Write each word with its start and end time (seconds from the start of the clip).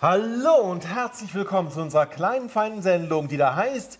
Hallo 0.00 0.70
und 0.70 0.86
herzlich 0.86 1.34
willkommen 1.34 1.72
zu 1.72 1.80
unserer 1.80 2.06
kleinen 2.06 2.48
feinen 2.48 2.82
Sendung, 2.82 3.26
die 3.26 3.36
da 3.36 3.56
heißt 3.56 3.98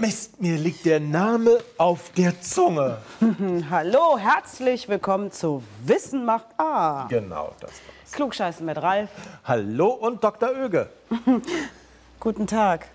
Mist, 0.00 0.40
mir 0.40 0.56
liegt 0.56 0.86
der 0.86 0.98
Name 0.98 1.58
auf 1.76 2.10
der 2.16 2.40
Zunge. 2.40 2.96
Hallo, 3.70 4.16
herzlich 4.16 4.88
willkommen 4.88 5.30
zu 5.30 5.62
Wissen 5.84 6.24
macht 6.24 6.46
A. 6.56 7.06
Genau, 7.10 7.52
das 7.60 7.70
war's. 7.70 8.12
Klugscheißen 8.12 8.64
mit 8.64 8.78
Ralf. 8.80 9.10
Hallo 9.44 9.88
und 9.88 10.24
Dr. 10.24 10.52
Oege. 10.52 10.88
Guten 12.18 12.46
Tag. 12.46 12.86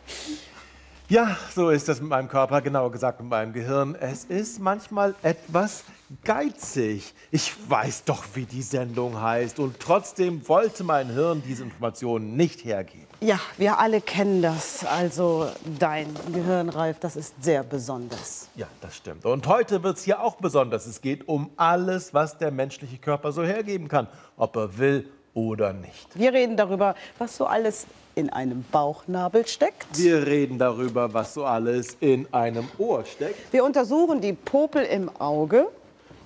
Ja, 1.08 1.38
so 1.54 1.70
ist 1.70 1.88
es 1.88 2.02
mit 2.02 2.10
meinem 2.10 2.28
Körper, 2.28 2.62
genauer 2.62 2.92
gesagt 2.92 3.20
mit 3.20 3.30
meinem 3.30 3.54
Gehirn. 3.54 3.94
Es 3.94 4.26
ist 4.26 4.60
manchmal 4.60 5.14
etwas 5.22 5.84
geizig. 6.24 7.14
Ich 7.30 7.54
weiß 7.70 8.06
doch, 8.06 8.24
wie 8.34 8.46
die 8.46 8.64
Sendung 8.64 9.22
heißt 9.22 9.60
und 9.60 9.80
trotzdem 9.80 10.48
wollte 10.48 10.84
mein 10.84 11.12
Hirn 11.12 11.44
diese 11.46 11.62
Informationen 11.62 12.36
nicht 12.36 12.66
hergeben. 12.66 13.06
Ja, 13.22 13.40
wir 13.58 13.78
alle 13.78 14.02
kennen 14.02 14.42
das. 14.42 14.84
Also 14.84 15.48
dein 15.78 16.08
Gehirn, 16.34 16.70
Ralf, 16.70 16.98
das 16.98 17.16
ist 17.18 17.36
sehr 17.40 17.62
besonders. 17.62 18.50
Ja, 18.56 18.66
das 18.82 18.96
stimmt. 18.96 19.26
Und 19.26 19.46
heute 19.46 19.84
wird 19.84 19.98
es 19.98 20.04
hier 20.06 20.20
auch 20.20 20.38
besonders. 20.38 20.88
Es 20.88 21.02
geht 21.02 21.28
um 21.28 21.52
alles, 21.56 22.16
was 22.16 22.40
der 22.40 22.50
menschliche 22.50 22.98
Körper 22.98 23.32
so 23.32 23.44
hergeben 23.44 23.90
kann, 23.90 24.08
ob 24.38 24.56
er 24.56 24.76
will 24.80 25.08
oder 25.36 25.72
nicht. 25.72 26.18
Wir 26.18 26.34
reden 26.34 26.58
darüber, 26.58 26.96
was 27.20 27.38
so 27.38 27.46
alles 27.46 27.86
in 28.16 28.30
einem 28.30 28.66
Bauchnabel 28.72 29.46
steckt. 29.46 29.98
Wir 29.98 30.26
reden 30.26 30.58
darüber, 30.58 31.14
was 31.14 31.34
so 31.34 31.46
alles 31.46 31.98
in 32.00 32.28
einem 32.34 32.68
Ohr 32.78 33.06
steckt. 33.06 33.54
Wir 33.54 33.64
untersuchen 33.64 34.22
die 34.22 34.34
Popel 34.34 34.84
im 34.84 35.10
Auge. 35.20 35.68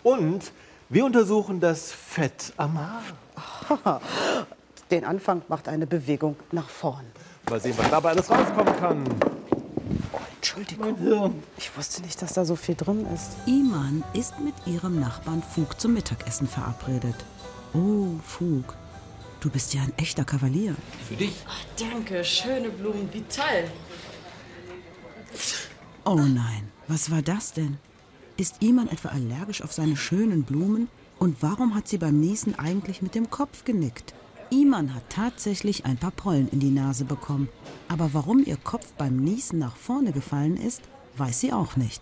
Und 0.03 0.51
wir 0.87 1.05
untersuchen 1.05 1.59
das 1.59 1.91
Fett 1.91 2.53
am 2.57 2.79
Haar. 2.79 4.01
Den 4.89 5.03
Anfang 5.03 5.41
macht 5.47 5.67
eine 5.67 5.85
Bewegung 5.85 6.35
nach 6.51 6.69
vorn. 6.69 7.05
Mal 7.49 7.59
sehen, 7.59 7.75
was 7.77 7.89
dabei 7.89 8.09
alles 8.11 8.29
rauskommen 8.29 8.75
kann. 8.77 9.03
Oh, 10.13 10.17
Entschuldigung. 10.35 11.43
Ich 11.57 11.75
wusste 11.77 12.01
nicht, 12.01 12.21
dass 12.21 12.33
da 12.33 12.45
so 12.45 12.55
viel 12.55 12.75
drin 12.75 13.05
ist. 13.13 13.31
Iman 13.45 14.03
ist 14.13 14.39
mit 14.39 14.55
ihrem 14.65 14.99
Nachbarn 14.99 15.43
Fug 15.43 15.79
zum 15.79 15.93
Mittagessen 15.93 16.47
verabredet. 16.47 17.15
Oh, 17.73 18.07
Fug, 18.23 18.73
du 19.39 19.49
bist 19.49 19.73
ja 19.73 19.81
ein 19.81 19.93
echter 19.97 20.25
Kavalier. 20.25 20.75
Für 21.07 21.15
dich. 21.15 21.33
Danke, 21.77 22.23
schöne 22.23 22.69
Blumen, 22.69 23.09
wie 23.13 23.23
toll. 23.23 23.69
Oh 26.05 26.15
nein, 26.15 26.71
was 26.87 27.11
war 27.11 27.21
das 27.21 27.53
denn? 27.53 27.77
Ist 28.37 28.61
Iman 28.63 28.87
etwa 28.87 29.09
allergisch 29.09 29.61
auf 29.61 29.73
seine 29.73 29.97
schönen 29.97 30.43
Blumen? 30.43 30.87
Und 31.19 31.43
warum 31.43 31.75
hat 31.75 31.87
sie 31.87 31.97
beim 31.97 32.19
Niesen 32.19 32.57
eigentlich 32.57 33.01
mit 33.01 33.13
dem 33.13 33.29
Kopf 33.29 33.65
genickt? 33.65 34.13
Iman 34.51 34.95
hat 34.95 35.09
tatsächlich 35.09 35.85
ein 35.85 35.97
paar 35.97 36.11
Pollen 36.11 36.47
in 36.49 36.59
die 36.59 36.71
Nase 36.71 37.05
bekommen. 37.05 37.49
Aber 37.87 38.13
warum 38.13 38.43
ihr 38.43 38.57
Kopf 38.57 38.93
beim 38.93 39.17
Niesen 39.17 39.59
nach 39.59 39.75
vorne 39.75 40.11
gefallen 40.11 40.57
ist, 40.57 40.81
weiß 41.17 41.41
sie 41.41 41.53
auch 41.53 41.75
nicht. 41.75 42.01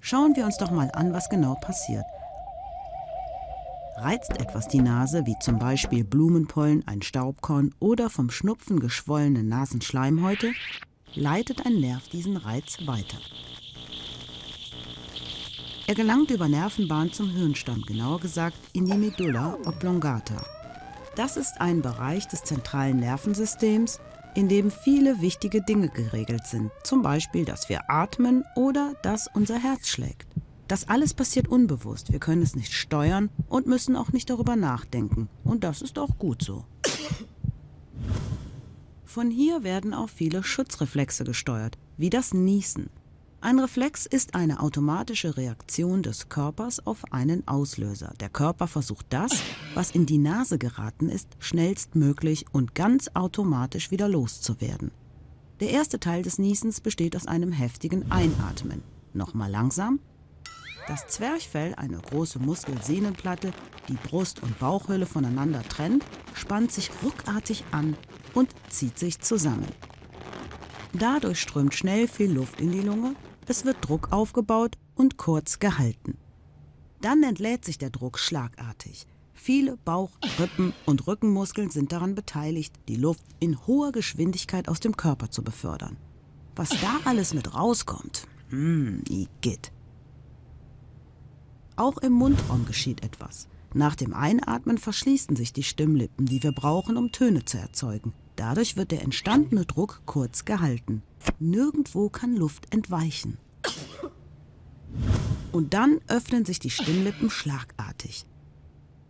Schauen 0.00 0.34
wir 0.34 0.44
uns 0.44 0.58
doch 0.58 0.70
mal 0.70 0.90
an, 0.92 1.12
was 1.12 1.28
genau 1.28 1.54
passiert. 1.54 2.04
Reizt 4.02 4.40
etwas 4.40 4.66
die 4.66 4.80
Nase, 4.80 5.26
wie 5.26 5.36
zum 5.40 5.58
Beispiel 5.58 6.04
Blumenpollen, 6.04 6.88
ein 6.88 7.02
Staubkorn 7.02 7.74
oder 7.80 8.08
vom 8.08 8.30
Schnupfen 8.30 8.80
geschwollene 8.80 9.42
Nasenschleimhäute, 9.42 10.52
leitet 11.14 11.66
ein 11.66 11.80
Nerv 11.80 12.08
diesen 12.08 12.38
Reiz 12.38 12.78
weiter. 12.86 13.18
Er 15.86 15.94
gelangt 15.94 16.30
über 16.30 16.48
Nervenbahn 16.48 17.12
zum 17.12 17.28
Hirnstamm, 17.28 17.82
genauer 17.82 18.20
gesagt 18.20 18.56
in 18.72 18.86
die 18.86 18.96
Medulla 18.96 19.58
oblongata. 19.66 20.46
Das 21.14 21.36
ist 21.36 21.60
ein 21.60 21.82
Bereich 21.82 22.26
des 22.26 22.42
zentralen 22.44 23.00
Nervensystems, 23.00 24.00
in 24.34 24.48
dem 24.48 24.70
viele 24.70 25.20
wichtige 25.20 25.60
Dinge 25.60 25.90
geregelt 25.90 26.46
sind, 26.46 26.70
zum 26.84 27.02
Beispiel, 27.02 27.44
dass 27.44 27.68
wir 27.68 27.90
atmen 27.90 28.44
oder 28.56 28.94
dass 29.02 29.28
unser 29.34 29.58
Herz 29.58 29.88
schlägt. 29.88 30.26
Das 30.70 30.88
alles 30.88 31.14
passiert 31.14 31.48
unbewusst, 31.48 32.12
wir 32.12 32.20
können 32.20 32.42
es 32.42 32.54
nicht 32.54 32.72
steuern 32.72 33.28
und 33.48 33.66
müssen 33.66 33.96
auch 33.96 34.12
nicht 34.12 34.30
darüber 34.30 34.54
nachdenken. 34.54 35.28
Und 35.42 35.64
das 35.64 35.82
ist 35.82 35.98
auch 35.98 36.16
gut 36.16 36.44
so. 36.44 36.64
Von 39.04 39.32
hier 39.32 39.64
werden 39.64 39.92
auch 39.92 40.08
viele 40.08 40.44
Schutzreflexe 40.44 41.24
gesteuert, 41.24 41.76
wie 41.96 42.08
das 42.08 42.32
Niesen. 42.34 42.88
Ein 43.40 43.58
Reflex 43.58 44.06
ist 44.06 44.36
eine 44.36 44.60
automatische 44.60 45.36
Reaktion 45.36 46.04
des 46.04 46.28
Körpers 46.28 46.86
auf 46.86 47.02
einen 47.12 47.48
Auslöser. 47.48 48.14
Der 48.20 48.28
Körper 48.28 48.68
versucht 48.68 49.06
das, 49.08 49.32
was 49.74 49.90
in 49.90 50.06
die 50.06 50.18
Nase 50.18 50.56
geraten 50.56 51.08
ist, 51.08 51.30
schnellstmöglich 51.40 52.44
und 52.52 52.76
ganz 52.76 53.10
automatisch 53.14 53.90
wieder 53.90 54.08
loszuwerden. 54.08 54.92
Der 55.58 55.70
erste 55.70 55.98
Teil 55.98 56.22
des 56.22 56.38
Niesens 56.38 56.80
besteht 56.80 57.16
aus 57.16 57.26
einem 57.26 57.50
heftigen 57.50 58.12
Einatmen. 58.12 58.84
Nochmal 59.12 59.50
langsam. 59.50 59.98
Das 60.90 61.06
Zwerchfell, 61.06 61.72
eine 61.76 61.98
große 61.98 62.40
Muskelsehnenplatte, 62.40 63.52
die 63.88 63.94
Brust- 64.08 64.42
und 64.42 64.58
Bauchhöhle 64.58 65.06
voneinander 65.06 65.62
trennt, 65.62 66.04
spannt 66.34 66.72
sich 66.72 66.90
ruckartig 67.04 67.62
an 67.70 67.96
und 68.34 68.50
zieht 68.68 68.98
sich 68.98 69.20
zusammen. 69.20 69.68
Dadurch 70.92 71.40
strömt 71.40 71.74
schnell 71.74 72.08
viel 72.08 72.32
Luft 72.32 72.60
in 72.60 72.72
die 72.72 72.80
Lunge 72.80 73.14
es 73.46 73.64
wird 73.64 73.76
Druck 73.80 74.12
aufgebaut 74.12 74.78
und 74.96 75.16
kurz 75.16 75.60
gehalten. 75.60 76.18
Dann 77.00 77.22
entlädt 77.22 77.64
sich 77.64 77.78
der 77.78 77.90
Druck 77.90 78.18
schlagartig. 78.18 79.06
Viele 79.32 79.76
Bauch-, 79.76 80.18
Rippen- 80.40 80.74
und 80.86 81.06
Rückenmuskeln 81.06 81.70
sind 81.70 81.92
daran 81.92 82.16
beteiligt, 82.16 82.74
die 82.88 82.96
Luft 82.96 83.22
in 83.38 83.64
hoher 83.68 83.92
Geschwindigkeit 83.92 84.68
aus 84.68 84.80
dem 84.80 84.96
Körper 84.96 85.30
zu 85.30 85.44
befördern. 85.44 85.96
Was 86.56 86.68
da 86.68 86.98
alles 87.04 87.32
mit 87.32 87.54
rauskommt, 87.54 88.26
hm, 88.50 89.02
Igitt. 89.08 89.70
Auch 91.80 91.96
im 91.96 92.12
Mundraum 92.12 92.66
geschieht 92.66 93.02
etwas. 93.02 93.48
Nach 93.72 93.94
dem 93.96 94.12
Einatmen 94.12 94.76
verschließen 94.76 95.34
sich 95.34 95.54
die 95.54 95.62
Stimmlippen, 95.62 96.26
die 96.26 96.42
wir 96.42 96.52
brauchen, 96.52 96.98
um 96.98 97.10
Töne 97.10 97.46
zu 97.46 97.56
erzeugen. 97.56 98.12
Dadurch 98.36 98.76
wird 98.76 98.90
der 98.90 99.00
entstandene 99.00 99.64
Druck 99.64 100.02
kurz 100.04 100.44
gehalten. 100.44 101.02
Nirgendwo 101.38 102.10
kann 102.10 102.36
Luft 102.36 102.70
entweichen. 102.70 103.38
Und 105.52 105.72
dann 105.72 106.00
öffnen 106.06 106.44
sich 106.44 106.58
die 106.58 106.68
Stimmlippen 106.68 107.30
schlagartig. 107.30 108.26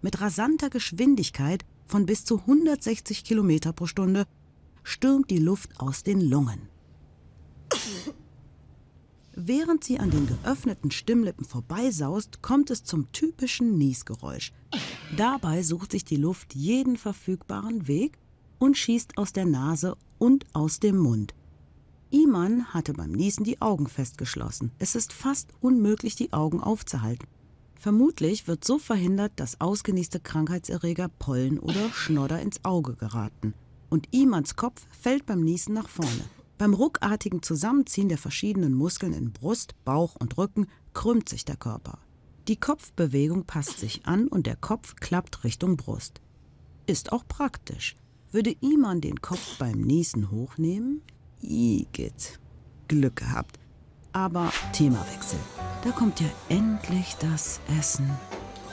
Mit 0.01 0.21
rasanter 0.21 0.71
Geschwindigkeit 0.71 1.65
von 1.89 2.07
bis 2.07 2.25
zu 2.25 2.39
160 2.39 3.25
Kilometer 3.25 3.73
pro 3.73 3.87
Stunde 3.87 4.29
stürmt 4.85 5.29
die 5.29 5.39
Luft 5.39 5.71
aus 5.81 6.05
den 6.05 6.21
Lungen. 6.21 6.70
Während 9.43 9.85
sie 9.85 9.99
an 9.99 10.11
den 10.11 10.27
geöffneten 10.27 10.91
Stimmlippen 10.91 11.47
vorbeisaust, 11.47 12.43
kommt 12.43 12.71
es 12.71 12.85
zum 12.85 13.11
typischen 13.13 13.79
Niesgeräusch. 13.79 14.53
Dabei 15.17 15.63
sucht 15.63 15.93
sich 15.93 16.05
die 16.05 16.17
Luft 16.17 16.55
jeden 16.55 16.99
verfügbaren 16.99 17.89
Weg 17.89 18.19
und 18.59 18.77
schießt 18.77 19.17
aus 19.17 19.33
der 19.33 19.47
Nase 19.47 19.97
und 20.19 20.45
aus 20.53 20.79
dem 20.79 20.99
Mund. 20.99 21.35
Iman 22.11 22.67
hatte 22.75 22.93
beim 22.93 23.13
Niesen 23.13 23.45
die 23.45 23.63
Augen 23.63 23.87
festgeschlossen. 23.87 24.73
Es 24.79 24.95
ist 24.95 25.15
fast 25.15 25.49
unmöglich, 25.63 26.17
die 26.17 26.35
Augen 26.35 26.61
aufzuhalten. 26.61 27.27
Vermutlich 27.77 28.47
wird 28.47 28.63
so 28.63 28.79
verhindert, 28.79 29.33
dass 29.37 29.59
ausgenießte 29.59 30.21
Krankheitserreger, 30.21 31.09
Pollen 31.19 31.59
oder 31.59 31.89
Schnodder 31.95 32.43
ins 32.43 32.63
Auge 32.63 32.95
geraten. 32.95 33.55
Und 33.89 34.07
Imans 34.11 34.57
Kopf 34.57 34.87
fällt 34.91 35.25
beim 35.25 35.41
Niesen 35.41 35.73
nach 35.73 35.89
vorne. 35.89 36.25
Beim 36.61 36.75
ruckartigen 36.75 37.43
Zusammenziehen 37.43 38.11
der 38.11 38.19
verschiedenen 38.19 38.75
Muskeln 38.75 39.15
in 39.15 39.33
Brust, 39.33 39.75
Bauch 39.87 40.15
und 40.17 40.37
Rücken 40.37 40.67
krümmt 40.93 41.27
sich 41.27 41.47
der 41.47 41.57
Körper. 41.57 41.97
Die 42.49 42.57
Kopfbewegung 42.57 43.47
passt 43.47 43.79
sich 43.79 44.05
an 44.05 44.29
und 44.29 44.47
der 44.47 44.57
Kopf 44.57 44.97
klappt 44.97 45.43
Richtung 45.43 45.79
Brust. 45.79 46.21
Ist 46.85 47.13
auch 47.13 47.27
praktisch. 47.27 47.97
Würde 48.31 48.55
Iman 48.61 49.01
den 49.01 49.23
Kopf 49.23 49.57
beim 49.57 49.81
Niesen 49.81 50.31
hochnehmen, 50.31 51.01
Igitt. 51.41 52.39
Glück 52.89 53.17
gehabt. 53.17 53.59
Aber 54.13 54.53
Themawechsel. 54.75 55.39
Da 55.83 55.93
kommt 55.93 56.21
ja 56.21 56.29
endlich 56.51 57.17
das 57.21 57.59
Essen. 57.79 58.11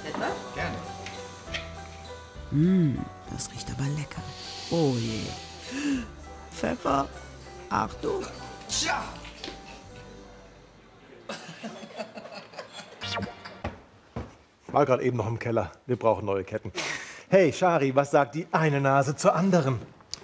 Etwa? 0.06 0.28
Gerne. 0.56 0.78
Mmh, 2.52 2.98
das 3.32 3.50
riecht 3.54 3.72
aber 3.72 3.88
lecker. 3.92 4.24
Oh 4.72 4.94
je. 5.00 5.22
Pfeffer. 6.52 7.08
Achtung. 7.70 8.26
Tja. 8.70 9.04
War 14.68 14.86
gerade 14.86 15.04
eben 15.04 15.18
noch 15.18 15.28
im 15.28 15.40
Keller. 15.40 15.72
Wir 15.86 15.96
brauchen 15.96 16.26
neue 16.26 16.44
Ketten. 16.44 16.72
Hey, 17.30 17.52
Shari, 17.52 17.96
was 17.96 18.12
sagt 18.12 18.36
die 18.36 18.48
eine 18.52 18.80
Nase 18.80 19.16
zur 19.16 19.34
anderen? 19.34 19.80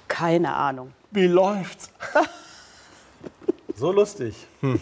Keine 0.07 0.53
Ahnung. 0.53 0.93
Wie 1.11 1.27
läuft's? 1.27 1.89
so 3.75 3.91
lustig. 3.91 4.35
Hm. 4.61 4.79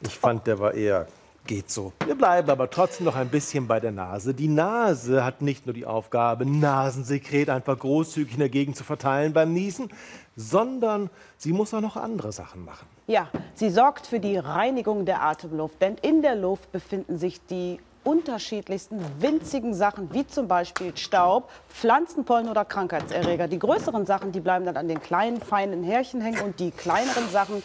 Ich 0.00 0.16
fand, 0.16 0.46
der 0.46 0.58
war 0.58 0.74
eher 0.74 1.06
geht 1.48 1.70
so. 1.70 1.92
Wir 2.04 2.14
bleiben 2.14 2.48
aber 2.50 2.70
trotzdem 2.70 3.06
noch 3.06 3.16
ein 3.16 3.30
bisschen 3.30 3.66
bei 3.66 3.80
der 3.80 3.90
Nase. 3.90 4.34
Die 4.34 4.46
Nase 4.46 5.24
hat 5.24 5.42
nicht 5.42 5.66
nur 5.66 5.74
die 5.74 5.86
Aufgabe, 5.86 6.46
Nasensekret 6.46 7.50
einfach 7.50 7.76
großzügig 7.76 8.34
in 8.34 8.38
der 8.38 8.50
Gegend 8.50 8.76
zu 8.76 8.84
verteilen 8.84 9.32
beim 9.32 9.52
Niesen, 9.52 9.90
sondern 10.36 11.10
sie 11.38 11.52
muss 11.52 11.74
auch 11.74 11.80
noch 11.80 11.96
andere 11.96 12.30
Sachen 12.30 12.64
machen. 12.64 12.86
Ja, 13.08 13.28
sie 13.54 13.70
sorgt 13.70 14.06
für 14.06 14.20
die 14.20 14.36
Reinigung 14.36 15.06
der 15.06 15.22
Atemluft, 15.22 15.80
denn 15.82 15.96
in 16.02 16.22
der 16.22 16.36
Luft 16.36 16.70
befinden 16.70 17.18
sich 17.18 17.40
die 17.46 17.80
unterschiedlichsten 18.04 19.00
winzigen 19.18 19.74
Sachen, 19.74 20.12
wie 20.12 20.26
zum 20.26 20.48
Beispiel 20.48 20.96
Staub, 20.96 21.50
Pflanzenpollen 21.70 22.48
oder 22.48 22.64
Krankheitserreger. 22.64 23.48
Die 23.48 23.58
größeren 23.58 24.06
Sachen, 24.06 24.32
die 24.32 24.40
bleiben 24.40 24.66
dann 24.66 24.76
an 24.76 24.86
den 24.86 25.00
kleinen, 25.00 25.40
feinen 25.40 25.82
Härchen 25.82 26.20
hängen 26.20 26.40
und 26.40 26.60
die 26.60 26.70
kleineren 26.70 27.28
Sachen 27.30 27.62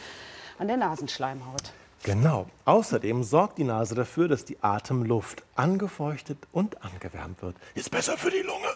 an 0.57 0.67
der 0.67 0.77
Nasenschleimhaut. 0.77 1.73
Genau. 2.03 2.47
Außerdem 2.65 3.23
sorgt 3.23 3.57
die 3.57 3.63
Nase 3.63 3.95
dafür, 3.95 4.27
dass 4.27 4.43
die 4.43 4.57
Atemluft 4.61 5.43
angefeuchtet 5.55 6.37
und 6.51 6.83
angewärmt 6.83 7.41
wird. 7.41 7.55
Ist 7.75 7.91
besser 7.91 8.17
für 8.17 8.29
die 8.29 8.41
Lunge. 8.41 8.67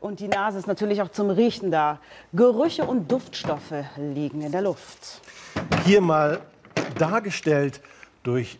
Und 0.00 0.20
die 0.20 0.28
Nase 0.28 0.58
ist 0.58 0.66
natürlich 0.66 1.02
auch 1.02 1.10
zum 1.10 1.28
Riechen 1.28 1.70
da. 1.70 2.00
Gerüche 2.32 2.84
und 2.84 3.12
Duftstoffe 3.12 3.74
liegen 3.98 4.40
in 4.40 4.50
der 4.50 4.62
Luft. 4.62 5.20
Hier 5.84 6.00
mal 6.00 6.40
dargestellt 6.98 7.82
durch 8.22 8.58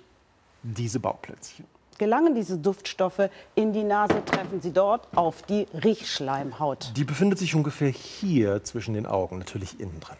diese 0.62 1.00
Bauplätzchen. 1.00 1.64
Gelangen 1.96 2.34
diese 2.34 2.58
Duftstoffe 2.58 3.30
in 3.54 3.72
die 3.72 3.84
Nase, 3.84 4.22
treffen 4.24 4.60
sie 4.60 4.72
dort 4.72 5.08
auf 5.14 5.42
die 5.42 5.66
Riechschleimhaut. 5.72 6.92
Die 6.96 7.04
befindet 7.04 7.38
sich 7.38 7.54
ungefähr 7.54 7.90
hier 7.90 8.62
zwischen 8.64 8.94
den 8.94 9.06
Augen, 9.06 9.38
natürlich 9.38 9.80
innen 9.80 10.00
drin. 10.00 10.16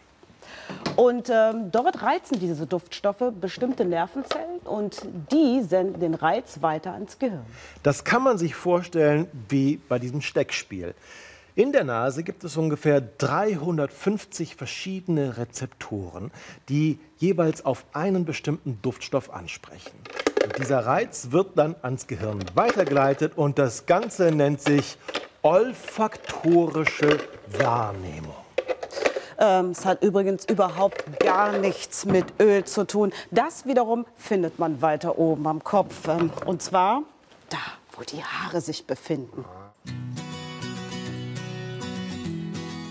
Und 0.95 1.29
ähm, 1.29 1.71
dort 1.71 2.01
reizen 2.01 2.39
diese 2.39 2.67
Duftstoffe 2.67 3.31
bestimmte 3.39 3.85
Nervenzellen 3.85 4.59
und 4.65 5.01
die 5.31 5.61
senden 5.61 5.99
den 5.99 6.13
Reiz 6.13 6.61
weiter 6.61 6.93
ans 6.93 7.17
Gehirn. 7.17 7.45
Das 7.83 8.03
kann 8.03 8.23
man 8.23 8.37
sich 8.37 8.55
vorstellen 8.55 9.27
wie 9.49 9.77
bei 9.77 9.99
diesem 9.99 10.21
Steckspiel. 10.21 10.93
In 11.53 11.73
der 11.73 11.83
Nase 11.83 12.23
gibt 12.23 12.45
es 12.45 12.55
ungefähr 12.55 13.01
350 13.01 14.55
verschiedene 14.55 15.37
Rezeptoren, 15.37 16.31
die 16.69 16.97
jeweils 17.17 17.65
auf 17.65 17.85
einen 17.91 18.23
bestimmten 18.23 18.79
Duftstoff 18.81 19.33
ansprechen. 19.33 19.91
Und 20.43 20.57
dieser 20.57 20.85
Reiz 20.85 21.27
wird 21.31 21.57
dann 21.57 21.75
ans 21.81 22.07
Gehirn 22.07 22.39
weitergeleitet 22.55 23.33
und 23.35 23.59
das 23.59 23.85
Ganze 23.85 24.31
nennt 24.31 24.61
sich 24.61 24.97
olfaktorische 25.41 27.19
Wahrnehmung. 27.57 28.40
Ähm, 29.41 29.71
es 29.71 29.85
hat 29.85 30.03
übrigens 30.03 30.45
überhaupt 30.45 31.19
gar 31.19 31.57
nichts 31.57 32.05
mit 32.05 32.39
Öl 32.39 32.63
zu 32.63 32.85
tun. 32.85 33.11
Das 33.31 33.65
wiederum 33.65 34.05
findet 34.15 34.59
man 34.59 34.83
weiter 34.83 35.17
oben 35.17 35.47
am 35.47 35.63
Kopf. 35.63 36.07
Ähm, 36.07 36.31
und 36.45 36.61
zwar 36.61 37.01
da, 37.49 37.57
wo 37.93 38.03
die 38.03 38.23
Haare 38.23 38.61
sich 38.61 38.85
befinden. 38.85 39.43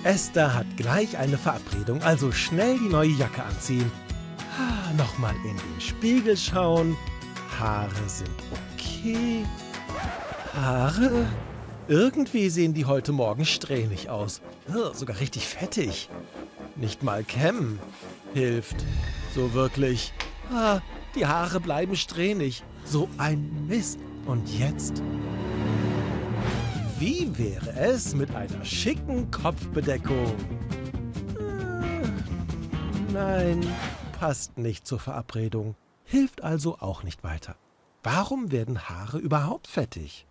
Esther 0.02 0.54
hat 0.54 0.66
gleich 0.76 1.18
eine 1.18 1.38
Verabredung, 1.38 2.02
also 2.02 2.32
schnell 2.32 2.78
die 2.78 2.88
neue 2.88 3.10
Jacke 3.10 3.44
anziehen. 3.44 3.90
Nochmal 4.96 5.34
in 5.44 5.56
den 5.56 5.80
Spiegel 5.80 6.36
schauen. 6.36 6.96
Haare 7.58 7.90
sind 8.08 8.30
okay. 8.52 9.44
Haare? 10.54 11.26
Irgendwie 11.90 12.50
sehen 12.50 12.72
die 12.72 12.84
heute 12.84 13.10
Morgen 13.10 13.44
strähnig 13.44 14.10
aus. 14.10 14.42
Sogar 14.92 15.18
richtig 15.18 15.48
fettig. 15.48 16.08
Nicht 16.76 17.02
mal 17.02 17.24
kämmen 17.24 17.80
hilft. 18.32 18.76
So 19.34 19.54
wirklich. 19.54 20.12
Ah, 20.52 20.82
die 21.16 21.26
Haare 21.26 21.58
bleiben 21.58 21.96
strähnig. 21.96 22.62
So 22.84 23.08
ein 23.18 23.66
Mist. 23.66 23.98
Und 24.24 24.48
jetzt? 24.56 25.02
Wie 27.00 27.36
wäre 27.36 27.72
es 27.72 28.14
mit 28.14 28.36
einer 28.36 28.64
schicken 28.64 29.28
Kopfbedeckung? 29.32 30.32
Nein, 33.12 33.66
passt 34.20 34.58
nicht 34.58 34.86
zur 34.86 35.00
Verabredung. 35.00 35.74
Hilft 36.04 36.44
also 36.44 36.78
auch 36.78 37.02
nicht 37.02 37.24
weiter. 37.24 37.56
Warum 38.04 38.52
werden 38.52 38.88
Haare 38.88 39.18
überhaupt 39.18 39.66
fettig? 39.66 40.28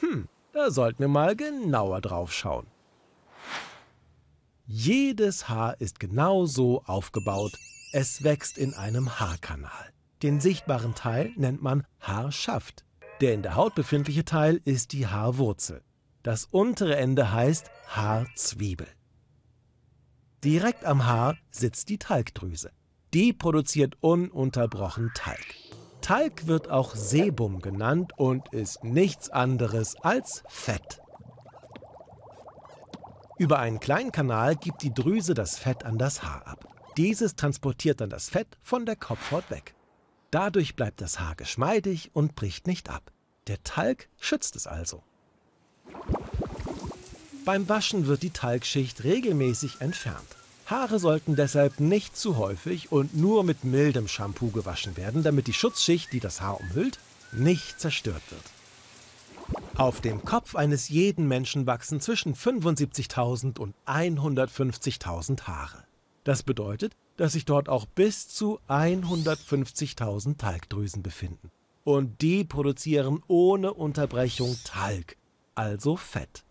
Hm, 0.00 0.28
da 0.52 0.70
sollten 0.70 1.00
wir 1.00 1.08
mal 1.08 1.36
genauer 1.36 2.00
drauf 2.00 2.32
schauen. 2.32 2.66
Jedes 4.66 5.48
Haar 5.48 5.80
ist 5.80 6.00
genau 6.00 6.44
so 6.44 6.82
aufgebaut. 6.84 7.52
Es 7.92 8.24
wächst 8.24 8.58
in 8.58 8.74
einem 8.74 9.20
Haarkanal. 9.20 9.92
Den 10.22 10.40
sichtbaren 10.40 10.94
Teil 10.94 11.32
nennt 11.36 11.62
man 11.62 11.86
Haarschaft. 12.00 12.84
Der 13.20 13.32
in 13.32 13.42
der 13.42 13.54
Haut 13.54 13.74
befindliche 13.74 14.24
Teil 14.24 14.60
ist 14.64 14.92
die 14.92 15.06
Haarwurzel. 15.06 15.82
Das 16.22 16.46
untere 16.50 16.96
Ende 16.96 17.32
heißt 17.32 17.70
Haarzwiebel. 17.88 18.88
Direkt 20.42 20.84
am 20.84 21.06
Haar 21.06 21.36
sitzt 21.50 21.88
die 21.88 21.98
Talgdrüse. 21.98 22.72
Die 23.14 23.32
produziert 23.32 23.96
ununterbrochen 24.00 25.12
Talg. 25.14 25.54
Talg 26.06 26.46
wird 26.46 26.70
auch 26.70 26.94
Sebum 26.94 27.60
genannt 27.60 28.12
und 28.16 28.52
ist 28.52 28.84
nichts 28.84 29.28
anderes 29.28 29.96
als 30.02 30.44
Fett. 30.46 31.02
Über 33.38 33.58
einen 33.58 33.80
kleinen 33.80 34.12
Kanal 34.12 34.54
gibt 34.54 34.84
die 34.84 34.94
Drüse 34.94 35.34
das 35.34 35.58
Fett 35.58 35.82
an 35.82 35.98
das 35.98 36.22
Haar 36.22 36.46
ab. 36.46 36.68
Dieses 36.96 37.34
transportiert 37.34 38.00
dann 38.00 38.10
das 38.10 38.28
Fett 38.28 38.46
von 38.62 38.86
der 38.86 38.94
Kopfhaut 38.94 39.50
weg. 39.50 39.74
Dadurch 40.30 40.76
bleibt 40.76 41.00
das 41.00 41.18
Haar 41.18 41.34
geschmeidig 41.34 42.12
und 42.12 42.36
bricht 42.36 42.68
nicht 42.68 42.88
ab. 42.88 43.10
Der 43.48 43.64
Talg 43.64 44.08
schützt 44.20 44.54
es 44.54 44.68
also. 44.68 45.02
Beim 47.44 47.68
Waschen 47.68 48.06
wird 48.06 48.22
die 48.22 48.30
Talgschicht 48.30 49.02
regelmäßig 49.02 49.80
entfernt. 49.80 50.36
Haare 50.66 50.98
sollten 50.98 51.36
deshalb 51.36 51.78
nicht 51.78 52.16
zu 52.16 52.36
häufig 52.36 52.90
und 52.90 53.16
nur 53.16 53.44
mit 53.44 53.62
mildem 53.62 54.08
Shampoo 54.08 54.50
gewaschen 54.50 54.96
werden, 54.96 55.22
damit 55.22 55.46
die 55.46 55.52
Schutzschicht, 55.52 56.12
die 56.12 56.18
das 56.18 56.40
Haar 56.40 56.60
umhüllt, 56.60 56.98
nicht 57.32 57.78
zerstört 57.78 58.22
wird. 58.30 58.42
Auf 59.76 60.00
dem 60.00 60.24
Kopf 60.24 60.56
eines 60.56 60.88
jeden 60.88 61.28
Menschen 61.28 61.66
wachsen 61.66 62.00
zwischen 62.00 62.34
75.000 62.34 63.60
und 63.60 63.74
150.000 63.86 65.42
Haare. 65.42 65.84
Das 66.24 66.42
bedeutet, 66.42 66.96
dass 67.16 67.34
sich 67.34 67.44
dort 67.44 67.68
auch 67.68 67.86
bis 67.86 68.28
zu 68.28 68.58
150.000 68.68 70.36
Talgdrüsen 70.36 71.02
befinden. 71.02 71.52
Und 71.84 72.20
die 72.22 72.42
produzieren 72.42 73.22
ohne 73.28 73.72
Unterbrechung 73.72 74.58
Talg, 74.64 75.16
also 75.54 75.96
Fett. 75.96 76.45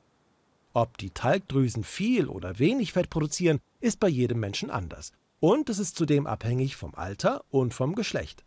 Ob 0.75 0.97
die 0.97 1.11
Talgdrüsen 1.11 1.85
viel 1.85 2.27
oder 2.27 2.59
wenig 2.59 2.91
Fett 2.91 3.09
produzieren, 3.09 3.59
ist 3.79 4.01
bei 4.01 4.09
jedem 4.09 4.41
Menschen 4.41 4.69
anders. 4.69 5.13
Und 5.39 5.69
es 5.69 5.79
ist 5.79 5.95
zudem 5.95 6.27
abhängig 6.27 6.75
vom 6.75 6.93
Alter 6.95 7.45
und 7.49 7.73
vom 7.73 7.95
Geschlecht. 7.95 8.43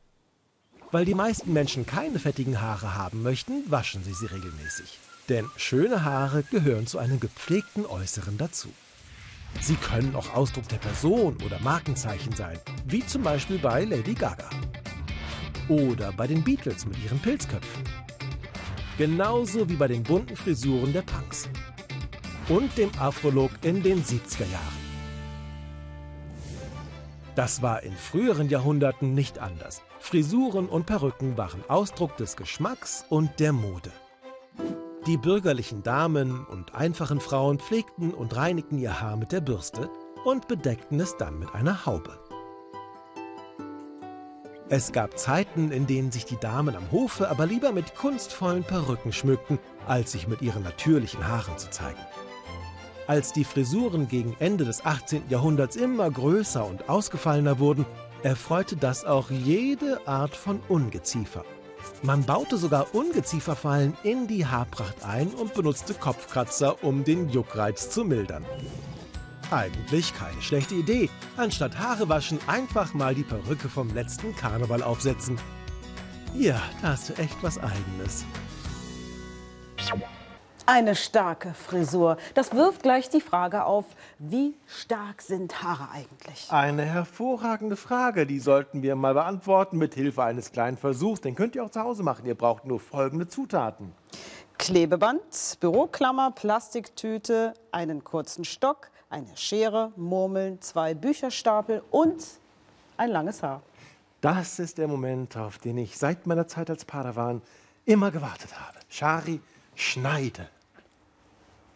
Weil 0.93 1.07
die 1.07 1.15
meisten 1.15 1.55
Menschen 1.55 1.87
keine 1.87 2.19
fettigen 2.19 2.61
Haare 2.61 2.95
haben 2.97 3.23
möchten, 3.23 3.63
waschen 3.71 4.05
sie 4.05 4.13
sie 4.13 4.27
regelmäßig. 4.27 4.99
Denn 5.31 5.47
schöne 5.57 6.05
Haare 6.05 6.43
gehören 6.43 6.87
zu 6.87 6.99
einem 6.99 7.19
gepflegten 7.19 7.87
Äußeren 7.87 8.37
dazu. 8.37 8.69
Sie 9.63 9.77
können 9.77 10.15
auch 10.15 10.35
Ausdruck 10.35 10.69
der 10.69 10.77
Person 10.77 11.39
oder 11.47 11.59
Markenzeichen 11.61 12.35
sein, 12.35 12.59
wie 12.85 13.07
zum 13.07 13.23
Beispiel 13.23 13.59
bei 13.59 13.85
Lady 13.85 14.13
Gaga. 14.13 14.51
Oder 15.71 16.13
bei 16.13 16.27
den 16.27 16.45
Beatles 16.45 16.85
mit 16.85 17.03
ihren 17.03 17.21
Pilzköpfen. 17.21 17.85
Genauso 18.99 19.67
wie 19.71 19.77
bei 19.77 19.89
den 19.89 20.03
bunten 20.03 20.37
Frisuren 20.37 20.93
der 20.93 21.03
Punks. 21.03 21.49
Und 22.49 22.79
dem 22.79 22.91
Afrolook 22.99 23.51
in 23.63 23.83
den 23.83 24.03
70er 24.03 24.51
Jahren. 24.51 24.89
Das 27.35 27.61
war 27.61 27.83
in 27.83 27.93
früheren 27.93 28.49
Jahrhunderten 28.49 29.13
nicht 29.15 29.39
anders. 29.39 29.83
Frisuren 30.01 30.67
und 30.67 30.87
Perücken 30.87 31.37
waren 31.37 31.63
Ausdruck 31.69 32.17
des 32.17 32.37
Geschmacks 32.37 33.05
und 33.11 33.39
der 33.39 33.53
Mode. 33.53 33.93
Die 35.07 35.19
bürgerlichen 35.19 35.83
Damen 35.83 36.45
und 36.47 36.75
einfachen 36.75 37.21
Frauen 37.21 37.59
pflegten 37.59 38.15
und 38.15 38.35
reinigten 38.35 38.79
ihr 38.79 39.01
Haar 39.01 39.17
mit 39.17 39.31
der 39.31 39.41
Bürste 39.41 39.91
und 40.25 40.49
bedeckten 40.49 40.99
es 41.01 41.17
dann 41.19 41.39
mit 41.39 41.55
einer 41.55 41.85
Haube. 41.85 42.19
Es 44.71 44.93
gab 44.93 45.19
Zeiten, 45.19 45.71
in 45.71 45.87
denen 45.87 46.13
sich 46.13 46.25
die 46.25 46.37
Damen 46.37 46.77
am 46.77 46.91
Hofe 46.91 47.29
aber 47.31 47.47
lieber 47.47 47.73
mit 47.73 47.95
kunstvollen 47.95 48.65
Perücken 48.65 49.13
schmückten, 49.13 49.59
als 49.87 50.13
sich 50.13 50.29
mit 50.29 50.43
ihren 50.43 50.63
natürlichen 50.63 51.29
Haaren 51.29 51.57
zu 51.57 51.71
zeigen. 51.71 52.01
Als 53.09 53.33
die 53.33 53.45
Frisuren 53.45 54.07
gegen 54.07 54.37
Ende 54.39 54.67
des 54.67 54.85
18. 54.85 55.31
Jahrhunderts 55.31 55.77
immer 55.77 56.11
größer 56.11 56.63
und 56.67 56.91
ausgefallener 56.91 57.59
wurden, 57.59 57.87
erfreute 58.23 58.77
das 58.77 59.07
auch 59.07 59.31
jede 59.31 60.07
Art 60.07 60.37
von 60.37 60.61
Ungeziefer. 60.69 61.43
Man 62.03 62.25
baute 62.25 62.59
sogar 62.59 62.95
Ungezieferfallen 62.95 63.97
in 64.03 64.27
die 64.27 64.45
Haarpracht 64.45 65.07
ein 65.07 65.29
und 65.29 65.55
benutzte 65.55 65.95
Kopfkratzer, 65.95 66.85
um 66.85 67.03
den 67.03 67.31
Juckreiz 67.31 67.89
zu 67.89 68.05
mildern. 68.05 68.45
Eigentlich 69.51 70.13
keine 70.13 70.43
schlechte 70.43 70.75
Idee. 70.75 71.09
Anstatt 71.39 71.79
Haare 71.79 72.11
waschen, 72.11 72.39
einfach 72.47 72.93
mal 72.93 73.15
die 73.15 73.23
Perücke 73.23 73.71
vom 73.71 73.89
letzten 73.95 74.37
Karneval 74.37 74.83
aufsetzen. 74.83 75.39
Ja, 76.37 76.61
da 76.83 76.89
hast 76.89 77.09
du 77.09 77.15
echt 77.15 77.43
was 77.43 77.57
Eigenes. 77.57 78.27
Eine 80.71 80.95
starke 80.97 81.55
Frisur. 81.55 82.19
Das 82.35 82.53
wirft 82.53 82.83
gleich 82.83 83.09
die 83.09 83.23
Frage 83.23 83.65
auf, 83.65 83.87
wie 84.19 84.55
stark 84.67 85.23
sind 85.23 85.63
Haare 85.63 85.89
eigentlich? 85.91 86.47
Eine 86.51 86.85
hervorragende 86.85 87.75
Frage, 87.75 88.27
die 88.27 88.39
sollten 88.39 88.83
wir 88.83 88.95
mal 88.95 89.15
beantworten 89.15 89.79
mit 89.79 89.95
Hilfe 89.95 90.25
eines 90.25 90.53
kleinen 90.53 90.77
Versuchs. 90.77 91.23
Den 91.23 91.35
könnt 91.35 91.57
ihr 91.57 91.65
auch 91.65 91.71
zu 91.71 91.81
Hause 91.81 92.03
machen. 92.03 92.27
Ihr 92.27 92.35
braucht 92.35 92.67
nur 92.67 92.81
folgende 92.81 93.27
Zutaten. 93.29 93.95
Klebeband, 94.59 95.57
Büroklammer, 95.59 96.33
Plastiktüte, 96.33 97.55
einen 97.73 98.05
kurzen 98.05 98.45
Stock, 98.45 98.91
eine 99.09 99.35
Schere, 99.39 99.93
Murmeln, 99.97 100.61
zwei 100.61 100.93
Bücherstapel 100.93 101.83
und 101.91 102.23
ein 102.99 103.09
langes 103.09 103.43
Haar. 103.43 103.63
Das 104.21 104.59
ist 104.59 104.77
der 104.77 104.87
Moment, 104.87 105.35
auf 105.35 105.57
den 105.57 105.79
ich 105.79 105.97
seit 105.97 106.27
meiner 106.27 106.47
Zeit 106.47 106.69
als 106.69 106.85
Padawan 106.85 107.41
immer 107.87 108.11
gewartet 108.11 108.51
habe. 108.61 108.81
Shari, 108.91 109.41
schneide. 109.75 110.47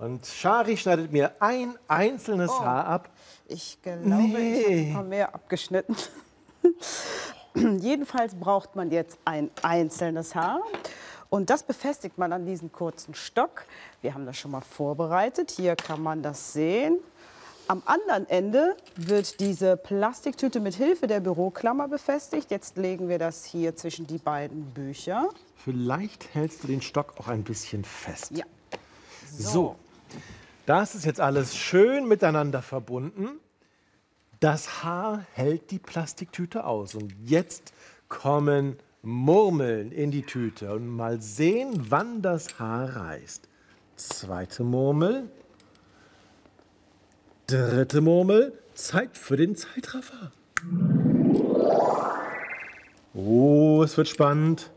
Und 0.03 0.27
Shari 0.27 0.77
schneidet 0.77 1.13
mir 1.13 1.31
ein 1.39 1.79
einzelnes 1.87 2.51
Oh. 2.51 2.61
Haar 2.65 2.87
ab. 2.87 3.11
Ich 3.47 3.79
glaube, 3.83 4.01
ich 4.05 4.11
habe 4.13 4.23
Nee. 4.33 4.87
ein 4.89 4.95
paar 4.95 5.05
mehr 5.05 5.33
abgeschnitten. 5.33 5.95
Jedenfalls 7.55 8.35
braucht 8.35 8.75
man 8.75 8.91
jetzt 8.91 9.17
ein 9.25 9.51
einzelnes 9.63 10.35
Haar. 10.35 10.61
Und 11.31 11.51
das 11.51 11.63
befestigt 11.63 12.19
man 12.19 12.33
an 12.33 12.45
diesen 12.47 12.73
kurzen 12.73 13.15
Stock. 13.15 13.65
Wir 14.01 14.13
haben 14.15 14.27
das 14.27 14.37
schon 14.37 14.51
mal 14.51 14.61
vorbereitet. 14.61 15.53
Hier 15.53 15.77
kann 15.77 16.03
man 16.03 16.21
das 16.21 16.53
sehen. 16.53 16.99
Am 17.69 17.81
anderen 17.87 18.29
Ende 18.29 18.77
wird 18.97 19.39
diese 19.39 19.77
Plastiktüte 19.77 20.59
mit 20.59 20.75
Hilfe 20.75 21.07
der 21.07 21.21
Büroklammer 21.21 21.87
befestigt. 21.87 22.51
Jetzt 22.51 22.77
legen 22.77 23.09
wir 23.09 23.19
das 23.21 23.45
hier 23.45 23.77
zwischen 23.77 24.09
die 24.09 24.19
beiden 24.19 24.65
Bücher. 24.73 25.29
Vielleicht 25.57 26.35
hältst 26.35 26.65
du 26.65 26.67
den 26.67 26.83
Stock 26.83 27.15
auch 27.21 27.29
ein 27.29 27.45
bisschen 27.45 27.85
fest. 27.85 28.33
Ja. 28.33 28.45
So, 29.35 29.77
das 30.66 30.95
ist 30.95 31.04
jetzt 31.04 31.21
alles 31.21 31.57
schön 31.57 32.07
miteinander 32.07 32.62
verbunden. 32.62 33.40
Das 34.40 34.83
Haar 34.83 35.25
hält 35.35 35.71
die 35.71 35.78
Plastiktüte 35.78 36.64
aus. 36.64 36.95
Und 36.95 37.14
jetzt 37.25 37.73
kommen 38.09 38.76
Murmeln 39.02 39.92
in 39.92 40.11
die 40.11 40.23
Tüte. 40.23 40.73
Und 40.73 40.88
mal 40.88 41.21
sehen, 41.21 41.87
wann 41.90 42.23
das 42.23 42.59
Haar 42.59 42.97
reißt. 42.97 43.49
Zweite 43.97 44.64
Murmel. 44.64 45.28
Dritte 47.47 48.00
Murmel. 48.00 48.52
Zeit 48.75 49.19
für 49.19 49.37
den 49.37 49.54
Zeitraffer. 49.57 50.33
Oh, 53.14 53.83
es 53.85 53.97
wird 53.97 54.09
spannend. 54.09 54.71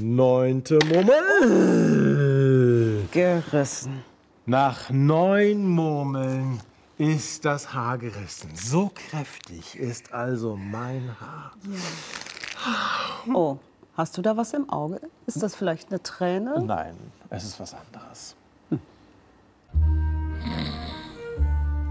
Neunte 0.00 0.78
Murmel. 0.86 2.31
Gerissen. 3.12 4.02
Nach 4.46 4.88
neun 4.88 5.68
Murmeln 5.68 6.60
ist 6.96 7.44
das 7.44 7.74
Haar 7.74 7.98
gerissen. 7.98 8.50
So 8.56 8.90
kräftig 8.94 9.76
ist 9.78 10.14
also 10.14 10.56
mein 10.56 11.14
Haar. 11.20 11.52
Oh, 13.34 13.58
hast 13.98 14.16
du 14.16 14.22
da 14.22 14.34
was 14.38 14.54
im 14.54 14.68
Auge? 14.70 14.98
Ist 15.26 15.42
das 15.42 15.54
vielleicht 15.54 15.90
eine 15.90 16.02
Träne? 16.02 16.62
Nein, 16.64 16.96
es 17.28 17.44
ist 17.44 17.60
was 17.60 17.74
anderes. 17.74 18.34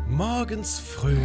Morgens 0.07 0.79
früh. 0.79 1.17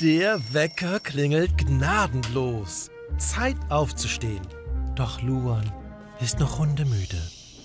Der 0.00 0.40
Wecker 0.54 0.98
klingelt 0.98 1.58
gnadenlos. 1.58 2.90
Zeit 3.20 3.58
aufzustehen. 3.68 4.46
Doch 4.96 5.22
Luan 5.22 5.70
ist 6.20 6.40
noch 6.40 6.58
hundemüde. 6.58 7.20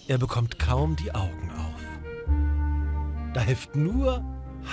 Er 0.08 0.18
bekommt 0.18 0.60
kaum 0.60 0.96
die 0.98 1.16
Augen 1.16 1.50
auf. 1.52 3.34
Da 3.34 3.42
hilft 3.42 3.76
nur 3.76 4.24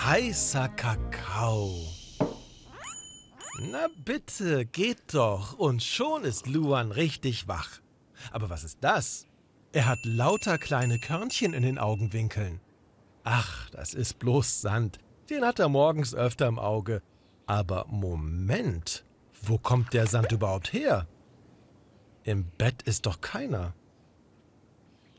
heißer 0.04 0.68
Kakao. 0.68 1.72
Na 3.70 3.86
bitte, 4.04 4.66
geht 4.66 5.14
doch. 5.14 5.56
Und 5.58 5.82
schon 5.82 6.24
ist 6.24 6.48
Luan 6.48 6.90
richtig 6.90 7.46
wach. 7.46 7.80
Aber 8.32 8.50
was 8.50 8.64
ist 8.64 8.78
das? 8.80 9.26
Er 9.72 9.86
hat 9.86 9.98
lauter 10.04 10.58
kleine 10.58 10.98
Körnchen 10.98 11.54
in 11.54 11.62
den 11.62 11.78
Augenwinkeln. 11.78 12.60
Ach, 13.24 13.70
das 13.70 13.94
ist 13.94 14.18
bloß 14.18 14.60
Sand. 14.60 14.98
Den 15.30 15.44
hat 15.44 15.60
er 15.60 15.68
morgens 15.68 16.14
öfter 16.14 16.48
im 16.48 16.58
Auge. 16.58 17.02
Aber 17.46 17.86
Moment, 17.88 19.04
wo 19.42 19.58
kommt 19.58 19.92
der 19.92 20.06
Sand 20.06 20.32
überhaupt 20.32 20.72
her? 20.72 21.06
Im 22.24 22.44
Bett 22.58 22.82
ist 22.82 23.06
doch 23.06 23.20
keiner. 23.20 23.74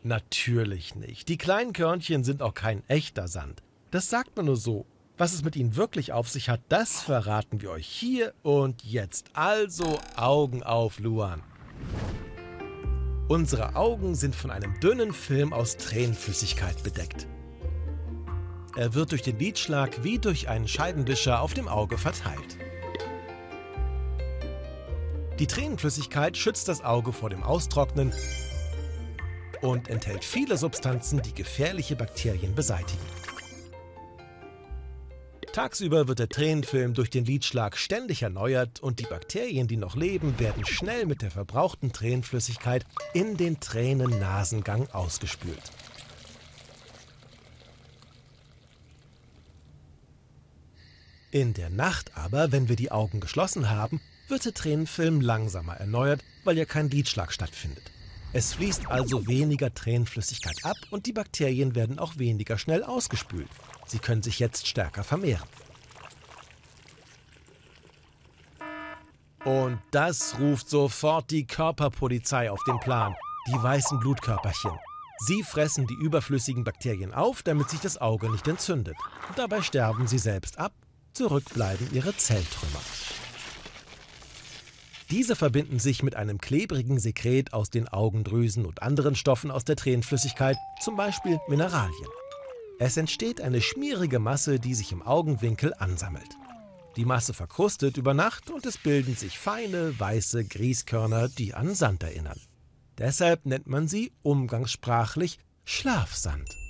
Natürlich 0.02 0.96
nicht. 0.96 1.30
Die 1.30 1.38
kleinen 1.38 1.74
Körnchen 1.74 2.24
sind 2.24 2.42
auch 2.42 2.54
kein 2.54 2.88
echter 2.90 3.28
Sand. 3.28 3.64
Das 3.92 4.10
sagt 4.10 4.36
man 4.36 4.46
nur 4.46 4.58
so. 4.58 4.86
Was 5.18 5.34
es 5.34 5.44
mit 5.44 5.56
ihnen 5.56 5.76
wirklich 5.76 6.12
auf 6.12 6.28
sich 6.28 6.50
hat, 6.50 6.62
das 6.70 7.02
verraten 7.02 7.62
wir 7.62 7.70
euch 7.70 7.88
hier 7.88 8.34
und 8.42 8.84
jetzt. 8.84 9.28
Also 9.34 10.00
Augen 10.16 10.64
auf, 10.64 11.00
Luan. 11.00 11.44
Unsere 13.28 13.76
Augen 13.76 14.16
sind 14.16 14.36
von 14.36 14.50
einem 14.52 14.80
dünnen 14.80 15.14
Film 15.14 15.54
aus 15.54 15.78
Tränenflüssigkeit 15.78 16.82
bedeckt. 16.84 17.28
Er 18.76 18.96
wird 18.96 19.12
durch 19.12 19.22
den 19.22 19.38
Lidschlag 19.38 20.04
wie 20.04 20.18
durch 20.18 20.50
einen 20.50 20.68
Scheibenwischer 20.68 21.42
auf 21.42 21.54
dem 21.54 21.68
Auge 21.68 21.98
verteilt. 21.98 22.58
Die 25.40 25.48
Tränenflüssigkeit 25.48 26.38
schützt 26.38 26.68
das 26.68 26.82
Auge 26.82 27.12
vor 27.12 27.30
dem 27.30 27.42
Austrocknen 27.42 28.14
und 29.62 29.90
enthält 29.90 30.24
viele 30.24 30.58
Substanzen, 30.58 31.22
die 31.24 31.34
gefährliche 31.34 31.96
Bakterien 31.96 32.54
beseitigen. 32.54 33.02
Tagsüber 35.54 36.08
wird 36.08 36.20
der 36.20 36.30
Tränenfilm 36.30 36.94
durch 36.94 37.10
den 37.10 37.26
Lidschlag 37.26 37.78
ständig 37.78 38.24
erneuert 38.24 38.80
und 38.80 39.00
die 39.00 39.06
Bakterien, 39.06 39.68
die 39.68 39.78
noch 39.78 39.96
leben, 39.96 40.40
werden 40.40 40.66
schnell 40.66 41.06
mit 41.06 41.22
der 41.22 41.30
verbrauchten 41.30 41.94
Tränenflüssigkeit 41.94 42.86
in 43.14 43.38
den 43.38 43.60
Tränennasengang 43.60 44.90
ausgespült. 44.90 45.72
In 51.30 51.54
der 51.54 51.70
Nacht 51.70 52.12
aber, 52.16 52.52
wenn 52.52 52.70
wir 52.70 52.76
die 52.76 52.92
Augen 52.92 53.20
geschlossen 53.20 53.70
haben, 53.70 54.02
wird 54.34 54.46
der 54.46 54.54
Tränenfilm 54.56 55.22
langsamer 55.22 55.76
erneuert, 55.76 56.24
weil 56.44 56.58
ja 56.58 56.66
kein 56.66 56.90
Lidschlag 56.90 57.32
stattfindet. 57.32 57.84
Es 58.34 58.56
fließt 58.56 58.88
also 58.90 59.28
weniger 59.28 59.72
Tränenflüssigkeit 59.72 60.56
ab 60.64 60.76
und 60.90 61.06
die 61.06 61.14
Bakterien 61.14 61.76
werden 61.76 62.00
auch 62.00 62.18
weniger 62.18 62.58
schnell 62.58 62.84
ausgespült. 62.84 63.48
Sie 63.86 64.00
können 64.00 64.24
sich 64.24 64.40
jetzt 64.40 64.66
stärker 64.66 65.04
vermehren. 65.04 65.48
Und 69.46 69.80
das 69.92 70.40
ruft 70.40 70.68
sofort 70.68 71.30
die 71.30 71.46
Körperpolizei 71.46 72.50
auf 72.50 72.64
den 72.68 72.80
Plan, 72.80 73.14
die 73.50 73.62
weißen 73.62 74.00
Blutkörperchen. 74.00 74.72
Sie 75.28 75.44
fressen 75.44 75.86
die 75.86 75.94
überflüssigen 75.94 76.64
Bakterien 76.64 77.14
auf, 77.14 77.44
damit 77.44 77.70
sich 77.70 77.82
das 77.82 78.02
Auge 78.02 78.32
nicht 78.32 78.48
entzündet. 78.48 78.96
Dabei 79.36 79.62
sterben 79.62 80.08
sie 80.08 80.18
selbst 80.18 80.58
ab, 80.58 80.74
zurück 81.12 81.46
bleiben 81.54 81.88
ihre 81.94 82.18
Zelltrümmer. 82.18 82.82
Diese 85.10 85.36
verbinden 85.36 85.80
sich 85.80 86.04
mit 86.04 86.16
einem 86.16 86.40
klebrigen 86.40 87.00
Sekret 87.00 87.54
aus 87.54 87.70
den 87.70 87.88
Augendrüsen 87.88 88.66
und 88.66 88.82
anderen 88.82 89.16
Stoffen 89.16 89.52
aus 89.52 89.66
der 89.66 89.76
Tränenflüssigkeit, 89.76 90.58
zum 90.82 90.96
Beispiel 90.96 91.40
Mineralien. 91.48 92.10
Es 92.80 92.98
entsteht 92.98 93.42
eine 93.42 93.62
schmierige 93.62 94.20
Masse, 94.20 94.60
die 94.60 94.74
sich 94.74 94.92
im 94.92 95.02
Augenwinkel 95.02 95.74
ansammelt. 95.78 96.38
Die 96.96 97.06
Masse 97.06 97.34
verkrustet 97.34 97.98
über 97.98 98.14
Nacht 98.14 98.52
und 98.52 98.66
es 98.66 98.78
bilden 98.78 99.16
sich 99.16 99.40
feine, 99.40 100.00
weiße 100.00 100.46
Grießkörner, 100.46 101.30
die 101.30 101.54
an 101.54 101.76
Sand 101.76 102.04
erinnern. 102.04 102.40
Deshalb 102.98 103.46
nennt 103.46 103.68
man 103.68 103.88
sie 103.88 104.12
umgangssprachlich 104.22 105.40
Schlafsand. 105.66 106.63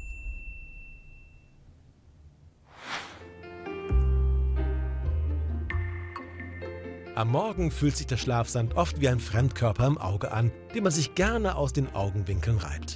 Am 7.15 7.29
Morgen 7.29 7.69
fühlt 7.69 7.95
sich 7.95 8.07
der 8.07 8.17
Schlafsand 8.17 8.75
oft 8.75 8.99
wie 8.99 9.07
ein 9.07 9.19
Fremdkörper 9.19 9.85
im 9.85 9.99
Auge 9.99 10.31
an, 10.31 10.51
den 10.73 10.81
man 10.81 10.91
sich 10.91 11.13
gerne 11.13 11.55
aus 11.55 11.71
den 11.71 11.93
Augenwinkeln 11.93 12.57
reibt. 12.57 12.95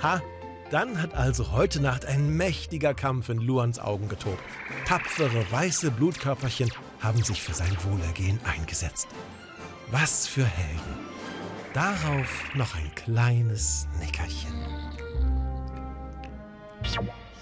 Aha, 0.00 0.22
dann 0.70 1.00
hat 1.00 1.12
also 1.14 1.52
heute 1.52 1.80
Nacht 1.82 2.06
ein 2.06 2.38
mächtiger 2.38 2.94
Kampf 2.94 3.28
in 3.28 3.36
Luans 3.36 3.78
Augen 3.78 4.08
getobt. 4.08 4.42
Tapfere 4.86 5.44
weiße 5.50 5.90
Blutkörperchen 5.90 6.70
haben 7.00 7.22
sich 7.22 7.42
für 7.42 7.52
sein 7.52 7.76
Wohlergehen 7.84 8.40
eingesetzt. 8.44 9.08
Was 9.90 10.26
für 10.26 10.46
Helden. 10.46 10.98
Darauf 11.74 12.44
noch 12.54 12.74
ein 12.74 12.90
kleines 12.94 13.86
Nickerchen. 14.00 14.54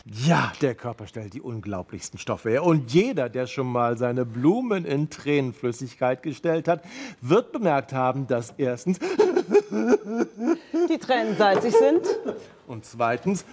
Ja, 0.05 0.53
der 0.61 0.75
Körper 0.75 1.07
stellt 1.07 1.33
die 1.35 1.41
unglaublichsten 1.41 2.19
Stoffe 2.19 2.51
her. 2.51 2.65
Und 2.65 2.93
jeder, 2.93 3.29
der 3.29 3.47
schon 3.47 3.71
mal 3.71 3.97
seine 3.97 4.25
Blumen 4.25 4.85
in 4.85 5.11
Tränenflüssigkeit 5.11 6.23
gestellt 6.23 6.67
hat, 6.67 6.83
wird 7.21 7.53
bemerkt 7.53 7.93
haben, 7.93 8.27
dass 8.27 8.53
erstens 8.59 8.99
die 10.89 10.99
Tränen 10.99 11.37
salzig 11.37 11.75
sind 11.77 12.03
und 12.67 12.85
zweitens 12.85 13.45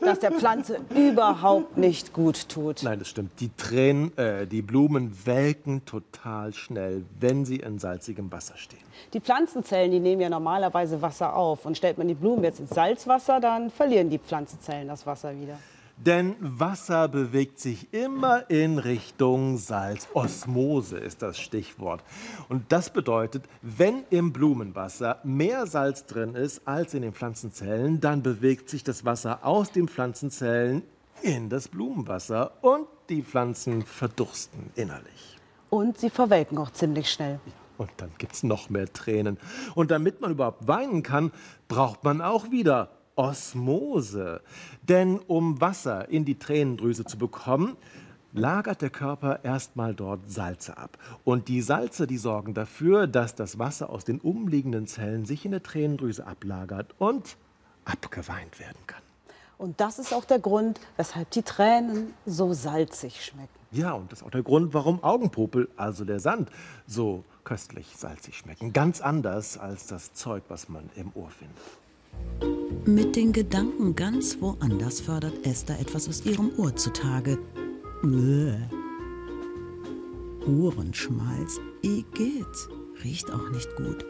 dass 0.00 0.18
der 0.18 0.32
Pflanze 0.32 0.80
überhaupt 0.94 1.76
nicht 1.76 2.12
gut 2.12 2.48
tut. 2.48 2.82
Nein, 2.82 2.98
das 2.98 3.08
stimmt. 3.08 3.40
Die 3.40 3.50
Tränen, 3.56 4.16
äh, 4.16 4.46
die 4.46 4.62
Blumen 4.62 5.16
welken 5.24 5.84
total 5.84 6.52
schnell, 6.52 7.04
wenn 7.18 7.44
sie 7.44 7.56
in 7.56 7.78
salzigem 7.78 8.30
Wasser 8.32 8.56
stehen. 8.56 8.80
Die 9.12 9.20
Pflanzenzellen, 9.20 9.90
die 9.90 10.00
nehmen 10.00 10.20
ja 10.20 10.28
normalerweise 10.28 11.02
Wasser 11.02 11.34
auf. 11.34 11.64
Und 11.66 11.76
stellt 11.76 11.98
man 11.98 12.08
die 12.08 12.14
Blumen 12.14 12.44
jetzt 12.44 12.60
ins 12.60 12.70
Salzwasser, 12.70 13.40
dann 13.40 13.70
verlieren 13.70 14.10
die 14.10 14.18
Pflanzenzellen 14.18 14.88
das 14.88 15.06
Wasser 15.06 15.34
wieder. 15.36 15.58
Denn 16.06 16.34
Wasser 16.40 17.08
bewegt 17.08 17.58
sich 17.58 17.92
immer 17.92 18.48
in 18.48 18.78
Richtung 18.78 19.58
Salz. 19.58 20.08
Osmose 20.14 20.96
ist 20.96 21.20
das 21.20 21.38
Stichwort. 21.38 22.02
Und 22.48 22.72
das 22.72 22.90
bedeutet, 22.90 23.44
wenn 23.60 24.04
im 24.08 24.32
Blumenwasser 24.32 25.20
mehr 25.24 25.66
Salz 25.66 26.06
drin 26.06 26.34
ist 26.34 26.66
als 26.66 26.94
in 26.94 27.02
den 27.02 27.12
Pflanzenzellen, 27.12 28.00
dann 28.00 28.22
bewegt 28.22 28.70
sich 28.70 28.82
das 28.82 29.04
Wasser 29.04 29.44
aus 29.44 29.72
den 29.72 29.88
Pflanzenzellen 29.88 30.82
in 31.20 31.50
das 31.50 31.68
Blumenwasser 31.68 32.52
und 32.62 32.86
die 33.10 33.22
Pflanzen 33.22 33.82
verdursten 33.82 34.70
innerlich. 34.76 35.36
Und 35.68 35.98
sie 35.98 36.08
verwelken 36.08 36.56
auch 36.56 36.70
ziemlich 36.70 37.10
schnell. 37.10 37.40
Und 37.76 37.90
dann 37.98 38.10
gibt 38.16 38.32
es 38.32 38.42
noch 38.42 38.70
mehr 38.70 38.90
Tränen. 38.90 39.36
Und 39.74 39.90
damit 39.90 40.22
man 40.22 40.30
überhaupt 40.30 40.66
weinen 40.66 41.02
kann, 41.02 41.30
braucht 41.68 42.04
man 42.04 42.22
auch 42.22 42.50
wieder 42.50 42.88
Osmose. 43.20 44.40
Denn 44.88 45.18
um 45.18 45.60
Wasser 45.60 46.08
in 46.08 46.24
die 46.24 46.38
Tränendrüse 46.38 47.04
zu 47.04 47.18
bekommen, 47.18 47.76
lagert 48.32 48.80
der 48.80 48.88
Körper 48.88 49.44
erstmal 49.44 49.94
dort 49.94 50.30
Salze 50.30 50.78
ab. 50.78 50.96
Und 51.22 51.48
die 51.48 51.60
Salze, 51.60 52.06
die 52.06 52.16
sorgen 52.16 52.54
dafür, 52.54 53.06
dass 53.06 53.34
das 53.34 53.58
Wasser 53.58 53.90
aus 53.90 54.04
den 54.04 54.20
umliegenden 54.20 54.86
Zellen 54.86 55.26
sich 55.26 55.44
in 55.44 55.50
der 55.50 55.62
Tränendrüse 55.62 56.26
ablagert 56.26 56.94
und 56.98 57.36
abgeweint 57.84 58.58
werden 58.58 58.78
kann. 58.86 59.02
Und 59.58 59.82
das 59.82 59.98
ist 59.98 60.14
auch 60.14 60.24
der 60.24 60.38
Grund, 60.38 60.80
weshalb 60.96 61.30
die 61.32 61.42
Tränen 61.42 62.14
so 62.24 62.54
salzig 62.54 63.22
schmecken. 63.22 63.50
Ja, 63.70 63.92
und 63.92 64.10
das 64.10 64.20
ist 64.20 64.26
auch 64.26 64.30
der 64.30 64.42
Grund, 64.42 64.72
warum 64.72 65.04
Augenpopel, 65.04 65.68
also 65.76 66.06
der 66.06 66.20
Sand, 66.20 66.50
so 66.86 67.24
köstlich 67.44 67.94
salzig 67.98 68.38
schmecken. 68.38 68.72
Ganz 68.72 69.02
anders 69.02 69.58
als 69.58 69.86
das 69.86 70.14
Zeug, 70.14 70.44
was 70.48 70.70
man 70.70 70.88
im 70.96 71.12
Ohr 71.14 71.28
findet. 71.28 72.59
Mit 72.86 73.16
den 73.16 73.32
Gedanken 73.32 73.94
ganz 73.94 74.40
woanders 74.40 75.00
fördert 75.00 75.46
Esther 75.46 75.78
etwas 75.80 76.08
aus 76.08 76.24
ihrem 76.24 76.50
Ohr 76.56 76.74
zutage. 76.74 77.38
Bäh. 78.02 78.54
Ohrenschmalz, 80.46 81.60
Igitt, 81.82 82.68
riecht 83.04 83.30
auch 83.30 83.50
nicht 83.50 83.76
gut. 83.76 84.04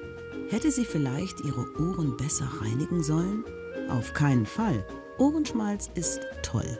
Hätte 0.50 0.70
sie 0.70 0.84
vielleicht 0.84 1.40
ihre 1.40 1.66
Ohren 1.80 2.16
besser 2.16 2.48
reinigen 2.60 3.02
sollen? 3.02 3.44
Auf 3.88 4.12
keinen 4.12 4.46
Fall. 4.46 4.86
Ohrenschmalz 5.18 5.90
ist 5.94 6.20
toll. 6.42 6.78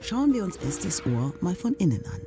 Schauen 0.00 0.32
wir 0.32 0.44
uns 0.44 0.56
Esthers 0.56 1.04
Ohr 1.06 1.34
mal 1.40 1.54
von 1.54 1.74
innen 1.74 2.02
an. 2.06 2.20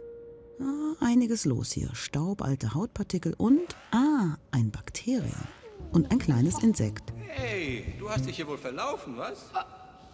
Ah, 0.59 1.05
einiges 1.05 1.45
los 1.45 1.71
hier. 1.71 1.89
Staub, 1.93 2.41
alte 2.41 2.73
Hautpartikel 2.73 3.33
und, 3.37 3.75
ah, 3.91 4.37
ein 4.51 4.71
Bakterium 4.71 5.31
und 5.91 6.11
ein 6.11 6.19
kleines 6.19 6.61
Insekt. 6.61 7.13
Hey, 7.33 7.85
du 7.97 8.09
hast 8.09 8.25
dich 8.25 8.35
hier 8.35 8.47
wohl 8.47 8.57
verlaufen, 8.57 9.15
was? 9.15 9.49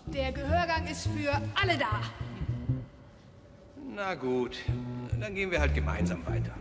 Der 0.06 0.32
Gehörgang 0.32 0.86
ist 0.88 1.08
für 1.08 1.32
alle 1.60 1.78
da. 1.78 2.02
Na 3.96 4.14
gut, 4.14 4.58
dann 5.20 5.34
gehen 5.34 5.50
wir 5.50 5.60
halt 5.60 5.74
gemeinsam 5.74 6.24
weiter. 6.28 6.54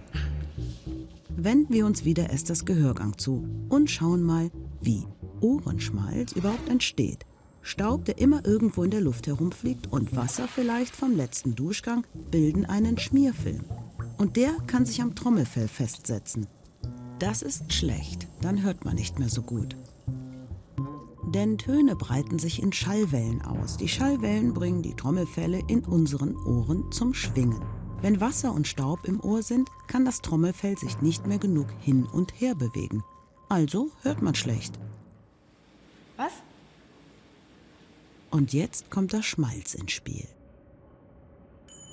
Wenden 1.29 1.75
wir 1.75 1.85
uns 1.85 2.07
wieder 2.07 2.31
Esthers 2.31 2.65
Gehörgang 2.65 3.19
zu 3.19 3.47
und 3.69 3.91
schauen 3.91 4.23
mal, 4.23 4.51
wie 4.81 5.05
Ohrenschmalz 5.41 6.33
überhaupt 6.33 6.71
entsteht. 6.71 7.27
Staub, 7.61 8.07
der 8.07 8.17
immer 8.19 8.47
irgendwo 8.47 8.83
in 8.83 8.91
der 8.91 9.03
Luft 9.03 9.27
herumfliegt 9.27 9.93
und 9.93 10.17
Wasser 10.17 10.49
vielleicht 10.49 10.97
vom 10.97 11.15
letzten 11.15 11.55
Duschgang 11.55 12.07
bilden 12.31 12.65
einen 12.65 12.97
Schmierfilm. 12.97 13.65
Und 14.17 14.37
der 14.37 14.53
kann 14.67 14.87
sich 14.87 15.03
am 15.03 15.15
Trommelfell 15.15 15.69
festsetzen. 15.69 16.47
Das 17.19 17.43
ist 17.43 17.73
schlecht, 17.73 18.27
dann 18.41 18.63
hört 18.63 18.85
man 18.85 18.95
nicht 18.95 19.19
mehr 19.19 19.29
so 19.29 19.43
gut. 19.43 19.77
Denn 21.27 21.59
Töne 21.59 21.97
breiten 21.97 22.39
sich 22.39 22.63
in 22.63 22.73
Schallwellen 22.73 23.43
aus. 23.43 23.77
Die 23.77 23.89
Schallwellen 23.89 24.55
bringen 24.55 24.83
die 24.83 24.95
Trommelfelle 24.95 25.61
in 25.67 25.85
unseren 25.85 26.37
Ohren 26.37 26.91
zum 26.93 27.15
Schwingen. 27.15 27.61
Wenn 28.01 28.21
Wasser 28.21 28.53
und 28.53 28.69
Staub 28.69 29.09
im 29.09 29.21
Ohr 29.21 29.43
sind, 29.43 29.69
kann 29.89 30.05
das 30.05 30.23
Trommelfell 30.23 30.79
sich 30.79 31.01
nicht 31.01 31.27
mehr 31.27 31.39
genug 31.39 31.67
hin 31.81 32.07
und 32.07 32.41
her 32.41 32.55
bewegen. 32.55 33.03
Also 33.49 33.91
hört 34.03 34.23
man 34.23 34.37
schlecht. 34.37 34.79
Was? 36.17 36.33
Und 38.31 38.53
jetzt 38.53 38.91
kommt 38.91 39.13
der 39.13 39.23
Schmalz 39.23 39.75
ins 39.75 39.93
Spiel. 39.93 40.29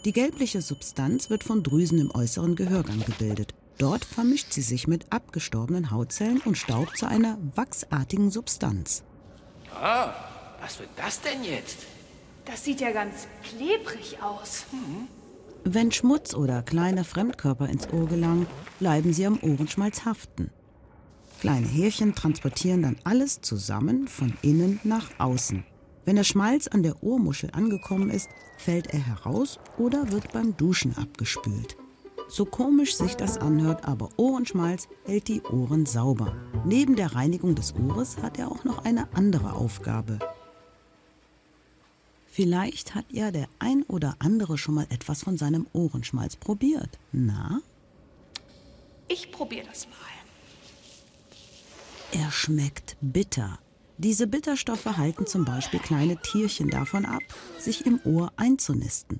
Die 0.05 0.13
gelbliche 0.13 0.61
Substanz 0.61 1.29
wird 1.31 1.43
von 1.43 1.63
Drüsen 1.63 1.97
im 1.97 2.11
äußeren 2.11 2.55
Gehörgang 2.55 2.99
gebildet. 3.03 3.55
Dort 3.79 4.05
vermischt 4.05 4.51
sie 4.51 4.61
sich 4.61 4.87
mit 4.87 5.11
abgestorbenen 5.11 5.89
Hautzellen 5.89 6.41
und 6.41 6.57
Staub 6.57 6.95
zu 6.95 7.07
einer 7.07 7.37
wachsartigen 7.55 8.29
Substanz. 8.29 9.03
Ah, 9.81 10.13
was 10.61 10.79
wird 10.79 10.89
das 10.95 11.21
denn 11.21 11.43
jetzt? 11.43 11.79
Das 12.45 12.63
sieht 12.63 12.81
ja 12.81 12.91
ganz 12.91 13.27
klebrig 13.43 14.21
aus. 14.21 14.65
Wenn 15.63 15.91
Schmutz 15.91 16.33
oder 16.33 16.61
kleine 16.61 17.03
Fremdkörper 17.03 17.69
ins 17.69 17.87
Ohr 17.93 18.07
gelangen, 18.07 18.47
bleiben 18.79 19.13
sie 19.13 19.25
am 19.25 19.39
Ohrenschmalz 19.41 20.05
haften. 20.05 20.51
Kleine 21.39 21.67
Härchen 21.67 22.15
transportieren 22.15 22.83
dann 22.83 22.97
alles 23.03 23.41
zusammen 23.41 24.07
von 24.07 24.33
innen 24.41 24.79
nach 24.83 25.09
außen. 25.19 25.65
Wenn 26.05 26.17
der 26.17 26.23
Schmalz 26.23 26.67
an 26.67 26.83
der 26.83 27.01
Ohrmuschel 27.01 27.49
angekommen 27.51 28.09
ist, 28.09 28.29
fällt 28.57 28.87
er 28.87 28.99
heraus 28.99 29.59
oder 29.77 30.11
wird 30.11 30.33
beim 30.33 30.55
Duschen 30.57 30.97
abgespült. 30.97 31.77
So 32.27 32.45
komisch 32.45 32.95
sich 32.95 33.15
das 33.15 33.37
anhört, 33.37 33.85
aber 33.85 34.09
Ohrenschmalz 34.17 34.87
hält 35.05 35.27
die 35.27 35.41
Ohren 35.41 35.85
sauber. 35.85 36.35
Neben 36.65 36.95
der 36.95 37.15
Reinigung 37.15 37.55
des 37.55 37.75
Ohres 37.75 38.17
hat 38.17 38.39
er 38.39 38.51
auch 38.51 38.63
noch 38.63 38.85
eine 38.85 39.07
andere 39.13 39.53
Aufgabe. 39.53 40.19
Vielleicht 42.27 42.95
hat 42.95 43.05
ja 43.11 43.29
der 43.29 43.47
ein 43.59 43.83
oder 43.83 44.15
andere 44.17 44.57
schon 44.57 44.73
mal 44.73 44.87
etwas 44.89 45.23
von 45.23 45.37
seinem 45.37 45.67
Ohrenschmalz 45.73 46.35
probiert. 46.35 46.97
Na? 47.11 47.61
Ich 49.07 49.31
probiere 49.31 49.67
das 49.67 49.85
mal. 49.87 50.13
Er 52.19 52.31
schmeckt 52.31 52.97
bitter. 53.01 53.59
Diese 53.99 54.25
Bitterstoffe 54.25 54.85
halten 54.97 55.27
zum 55.27 55.45
Beispiel 55.45 55.79
kleine 55.79 56.17
Tierchen 56.17 56.69
davon 56.69 57.05
ab, 57.05 57.21
sich 57.59 57.85
im 57.85 57.99
Ohr 58.03 58.31
einzunisten. 58.35 59.19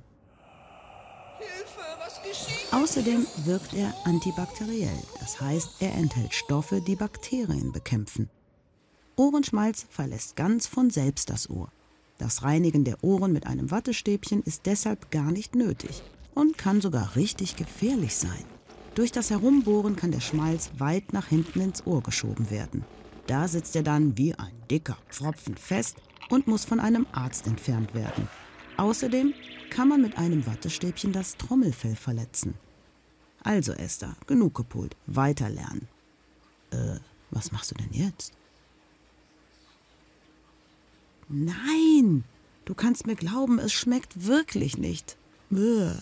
Hilfe, 1.37 1.81
was 1.99 2.21
geschieht? 2.23 2.62
Außerdem 2.73 3.27
wirkt 3.45 3.75
er 3.75 3.93
antibakteriell, 4.03 4.97
das 5.19 5.39
heißt, 5.39 5.75
er 5.79 5.93
enthält 5.93 6.33
Stoffe, 6.33 6.81
die 6.81 6.95
Bakterien 6.95 7.71
bekämpfen. 7.71 8.31
Ohrenschmalz 9.15 9.85
verlässt 9.91 10.35
ganz 10.35 10.65
von 10.65 10.89
selbst 10.89 11.29
das 11.29 11.51
Ohr. 11.51 11.71
Das 12.17 12.41
Reinigen 12.41 12.83
der 12.83 13.03
Ohren 13.03 13.31
mit 13.31 13.45
einem 13.45 13.69
Wattestäbchen 13.69 14.41
ist 14.41 14.65
deshalb 14.65 15.11
gar 15.11 15.31
nicht 15.31 15.53
nötig 15.53 16.01
und 16.33 16.57
kann 16.57 16.81
sogar 16.81 17.15
richtig 17.15 17.57
gefährlich 17.57 18.15
sein. 18.15 18.43
Durch 18.95 19.11
das 19.11 19.29
Herumbohren 19.29 19.95
kann 19.95 20.11
der 20.11 20.21
Schmalz 20.21 20.71
weit 20.79 21.13
nach 21.13 21.27
hinten 21.27 21.61
ins 21.61 21.85
Ohr 21.85 22.01
geschoben 22.01 22.49
werden. 22.49 22.85
Da 23.27 23.47
sitzt 23.47 23.75
er 23.75 23.83
dann 23.83 24.17
wie 24.17 24.33
ein 24.33 24.53
dicker 24.71 24.97
Pfropfen 25.09 25.57
fest 25.57 25.97
und 26.31 26.47
muss 26.47 26.65
von 26.65 26.79
einem 26.79 27.05
Arzt 27.11 27.45
entfernt 27.45 27.93
werden. 27.93 28.27
Außerdem 28.77 29.33
kann 29.69 29.87
man 29.87 30.01
mit 30.01 30.17
einem 30.17 30.45
Wattestäbchen 30.45 31.13
das 31.13 31.37
Trommelfell 31.37 31.95
verletzen. 31.95 32.55
Also 33.43 33.73
Esther, 33.73 34.15
genug 34.27 34.55
gepult, 34.55 34.95
weiterlernen. 35.05 35.87
Äh, 36.71 36.99
was 37.31 37.51
machst 37.51 37.71
du 37.71 37.75
denn 37.75 37.91
jetzt? 37.91 38.33
Nein, 41.27 42.23
du 42.65 42.73
kannst 42.73 43.07
mir 43.07 43.15
glauben, 43.15 43.59
es 43.59 43.73
schmeckt 43.73 44.25
wirklich 44.25 44.77
nicht. 44.77 45.17
Bäh. 45.49 45.93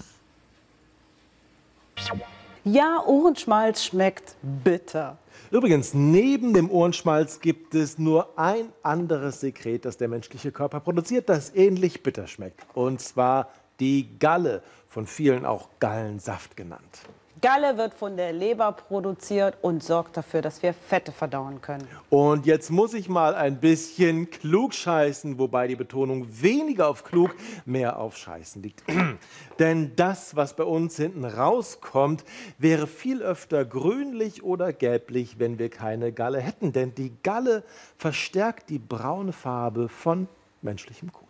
Ja, 2.63 3.03
Ohrenschmalz 3.07 3.83
schmeckt 3.83 4.35
bitter. 4.63 5.17
Übrigens, 5.49 5.95
neben 5.95 6.53
dem 6.53 6.69
Ohrenschmalz 6.69 7.39
gibt 7.39 7.73
es 7.73 7.97
nur 7.97 8.37
ein 8.37 8.71
anderes 8.83 9.39
Sekret, 9.39 9.83
das 9.83 9.97
der 9.97 10.07
menschliche 10.07 10.51
Körper 10.51 10.79
produziert, 10.79 11.27
das 11.27 11.55
ähnlich 11.55 12.03
bitter 12.03 12.27
schmeckt. 12.27 12.63
Und 12.75 13.01
zwar 13.01 13.49
die 13.79 14.07
Galle, 14.19 14.61
von 14.87 15.07
vielen 15.07 15.43
auch 15.45 15.69
Gallensaft 15.79 16.55
genannt. 16.55 17.01
Galle 17.41 17.75
wird 17.75 17.95
von 17.95 18.17
der 18.17 18.33
Leber 18.33 18.71
produziert 18.71 19.57
und 19.61 19.83
sorgt 19.83 20.15
dafür, 20.15 20.43
dass 20.43 20.61
wir 20.61 20.75
Fette 20.75 21.11
verdauen 21.11 21.59
können. 21.59 21.87
Und 22.11 22.45
jetzt 22.45 22.69
muss 22.69 22.93
ich 22.93 23.09
mal 23.09 23.33
ein 23.33 23.59
bisschen 23.59 24.29
klug 24.29 24.75
scheißen, 24.75 25.39
wobei 25.39 25.67
die 25.67 25.75
Betonung 25.75 26.27
weniger 26.29 26.87
auf 26.87 27.03
klug, 27.03 27.35
mehr 27.65 27.97
auf 27.97 28.15
scheißen 28.15 28.61
liegt. 28.61 28.83
Denn 29.59 29.95
das, 29.95 30.35
was 30.35 30.55
bei 30.55 30.63
uns 30.63 30.97
hinten 30.97 31.25
rauskommt, 31.25 32.23
wäre 32.59 32.85
viel 32.85 33.23
öfter 33.23 33.65
grünlich 33.65 34.43
oder 34.43 34.71
gelblich, 34.71 35.39
wenn 35.39 35.57
wir 35.57 35.69
keine 35.69 36.11
Galle 36.11 36.39
hätten. 36.39 36.73
Denn 36.73 36.93
die 36.93 37.11
Galle 37.23 37.63
verstärkt 37.97 38.69
die 38.69 38.79
braune 38.79 39.33
Farbe 39.33 39.89
von 39.89 40.27
menschlichem 40.61 41.11
Kot. 41.11 41.20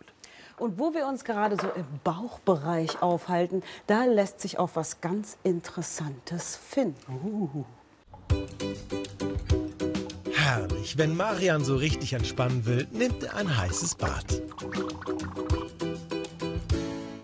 Und 0.62 0.78
wo 0.78 0.94
wir 0.94 1.08
uns 1.08 1.24
gerade 1.24 1.56
so 1.56 1.66
im 1.74 1.84
Bauchbereich 2.04 3.02
aufhalten, 3.02 3.64
da 3.88 4.04
lässt 4.04 4.40
sich 4.40 4.60
auch 4.60 4.70
was 4.74 5.00
ganz 5.00 5.36
Interessantes 5.42 6.54
finden. 6.54 7.64
Herrlich, 10.32 10.96
wenn 10.96 11.16
Marian 11.16 11.64
so 11.64 11.74
richtig 11.74 12.12
entspannen 12.12 12.64
will, 12.64 12.86
nimmt 12.92 13.24
er 13.24 13.34
ein 13.34 13.58
heißes 13.58 13.96
Bad. 13.96 14.40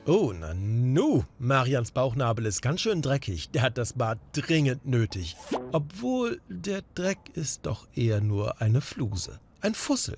Oh, 0.05 0.33
na 0.37 0.53
nu, 0.55 1.22
Marians 1.38 1.92
Bauchnabel 1.92 2.44
ist 2.44 2.61
ganz 2.61 2.81
schön 2.81 3.03
dreckig. 3.03 3.53
Der 3.53 3.62
hat 3.62 3.79
das 3.79 3.92
Bad 3.92 4.18
dringend 4.33 4.85
nötig. 4.85 5.37
Obwohl 5.70 6.40
der 6.48 6.83
Dreck 6.96 7.18
ist 7.35 7.66
doch 7.66 7.87
eher 7.94 8.20
nur 8.20 8.61
eine 8.61 8.81
Fluse, 8.81 9.38
ein 9.61 9.74
Fussel. 9.74 10.16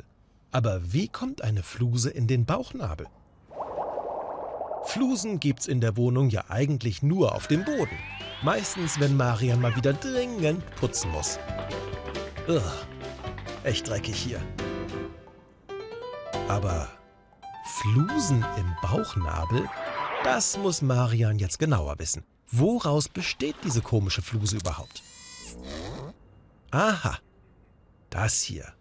Aber 0.53 0.93
wie 0.93 1.09
kommt 1.09 1.43
eine 1.43 1.63
Fluse 1.63 2.11
in 2.11 2.27
den 2.27 2.45
Bauchnabel? 2.45 3.07
Flusen 4.85 5.39
gibt's 5.39 5.67
in 5.67 5.81
der 5.81 5.97
Wohnung 5.97 6.31
ja 6.31 6.45
eigentlich 6.49 7.03
nur 7.03 7.35
auf 7.35 7.47
dem 7.47 7.65
Boden. 7.65 7.97
Meistens, 8.43 8.99
wenn 8.99 9.17
Marian 9.17 9.61
mal 9.61 9.77
wieder 9.77 9.93
dringend 9.93 10.65
putzen 10.77 11.11
muss. 11.13 11.39
Ugh, 12.49 12.63
echt 13.63 13.89
dreckig 13.89 14.17
hier. 14.17 14.41
Aber 16.49 16.89
Flusen 17.65 18.45
im 18.57 18.75
Bauchnabel? 18.83 19.69
Das 20.25 20.59
muss 20.59 20.83
Marian 20.83 21.39
jetzt 21.39 21.59
genauer 21.59 21.99
wissen. 21.99 22.25
Woraus 22.51 23.09
besteht 23.09 23.57
diese 23.63 23.83
komische 23.83 24.23
Fluse 24.23 24.57
überhaupt? 24.57 25.03
Aha, 26.73 27.19
das 28.09 28.41
hier. 28.41 28.73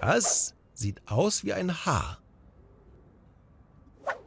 Das 0.00 0.54
sieht 0.82 1.00
aus 1.06 1.44
wie 1.44 1.54
ein 1.54 1.86
Haar. 1.86 2.18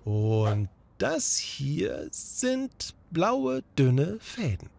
Und 0.04 0.70
das 0.98 1.38
hier 1.38 2.08
sind 2.12 2.96
blaue, 3.12 3.64
dünne 3.78 4.18
Fäden. 4.20 4.70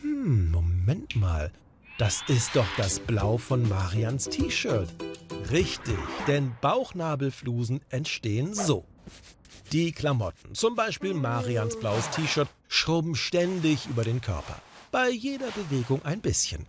Hm, 0.00 0.50
Moment 0.50 1.14
mal. 1.14 1.52
Das 1.98 2.22
ist 2.26 2.56
doch 2.56 2.66
das 2.76 2.98
Blau 2.98 3.36
von 3.36 3.68
Marians 3.68 4.28
T-Shirt. 4.28 4.88
Richtig, 5.50 5.98
denn 6.26 6.52
Bauchnabelflusen 6.60 7.80
entstehen 7.90 8.54
so. 8.54 8.84
Die 9.72 9.92
Klamotten, 9.92 10.54
zum 10.54 10.74
Beispiel 10.74 11.14
Marians 11.14 11.78
blaues 11.78 12.08
T-Shirt, 12.10 12.48
schrubben 12.68 13.14
ständig 13.14 13.86
über 13.86 14.04
den 14.04 14.20
Körper. 14.20 14.56
Bei 14.90 15.10
jeder 15.10 15.50
Bewegung 15.50 16.04
ein 16.04 16.20
bisschen. 16.20 16.66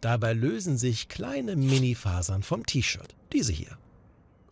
Dabei 0.00 0.32
lösen 0.32 0.78
sich 0.78 1.08
kleine 1.08 1.56
Minifasern 1.56 2.42
vom 2.42 2.64
T-Shirt. 2.64 3.14
Diese 3.32 3.52
hier. 3.52 3.76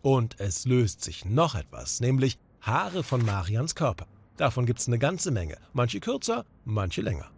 Und 0.01 0.39
es 0.39 0.65
löst 0.65 1.03
sich 1.03 1.25
noch 1.25 1.55
etwas, 1.55 1.99
nämlich 1.99 2.37
Haare 2.61 3.03
von 3.03 3.25
Marians 3.25 3.75
Körper. 3.75 4.07
Davon 4.35 4.65
gibt 4.65 4.79
es 4.79 4.87
eine 4.87 4.99
ganze 4.99 5.31
Menge. 5.31 5.57
Manche 5.73 5.99
kürzer, 5.99 6.45
manche 6.65 7.01
länger. 7.01 7.29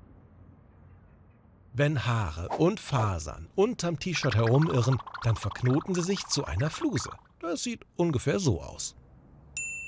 Wenn 1.74 2.06
Haare 2.06 2.50
und 2.58 2.80
Fasern 2.80 3.48
unterm 3.56 4.00
T-Shirt 4.00 4.36
herumirren, 4.36 4.98
dann 5.24 5.36
verknoten 5.36 5.94
sie 5.94 6.02
sich 6.02 6.26
zu 6.26 6.46
einer 6.46 6.70
Fluse. 6.70 7.12
Das 7.40 7.64
sieht 7.64 7.86
ungefähr 7.96 8.40
so 8.40 8.62
aus. 8.62 8.96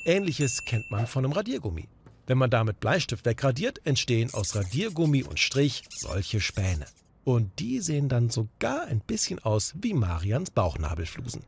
Ähnliches 0.05 0.63
kennt 0.65 0.89
man 0.89 1.05
von 1.07 1.25
einem 1.25 1.33
Radiergummi. 1.33 1.89
Wenn 2.27 2.37
man 2.37 2.49
damit 2.49 2.79
Bleistift 2.79 3.25
wegradiert, 3.25 3.85
entstehen 3.85 4.33
aus 4.33 4.55
Radiergummi 4.55 5.23
und 5.23 5.39
Strich 5.39 5.83
solche 5.89 6.39
Späne. 6.39 6.85
Und 7.23 7.59
die 7.59 7.79
sehen 7.79 8.09
dann 8.09 8.29
sogar 8.29 8.85
ein 8.85 8.99
bisschen 8.99 9.39
aus 9.39 9.73
wie 9.79 9.93
Marians 9.93 10.51
Bauchnabelflusen. 10.51 11.43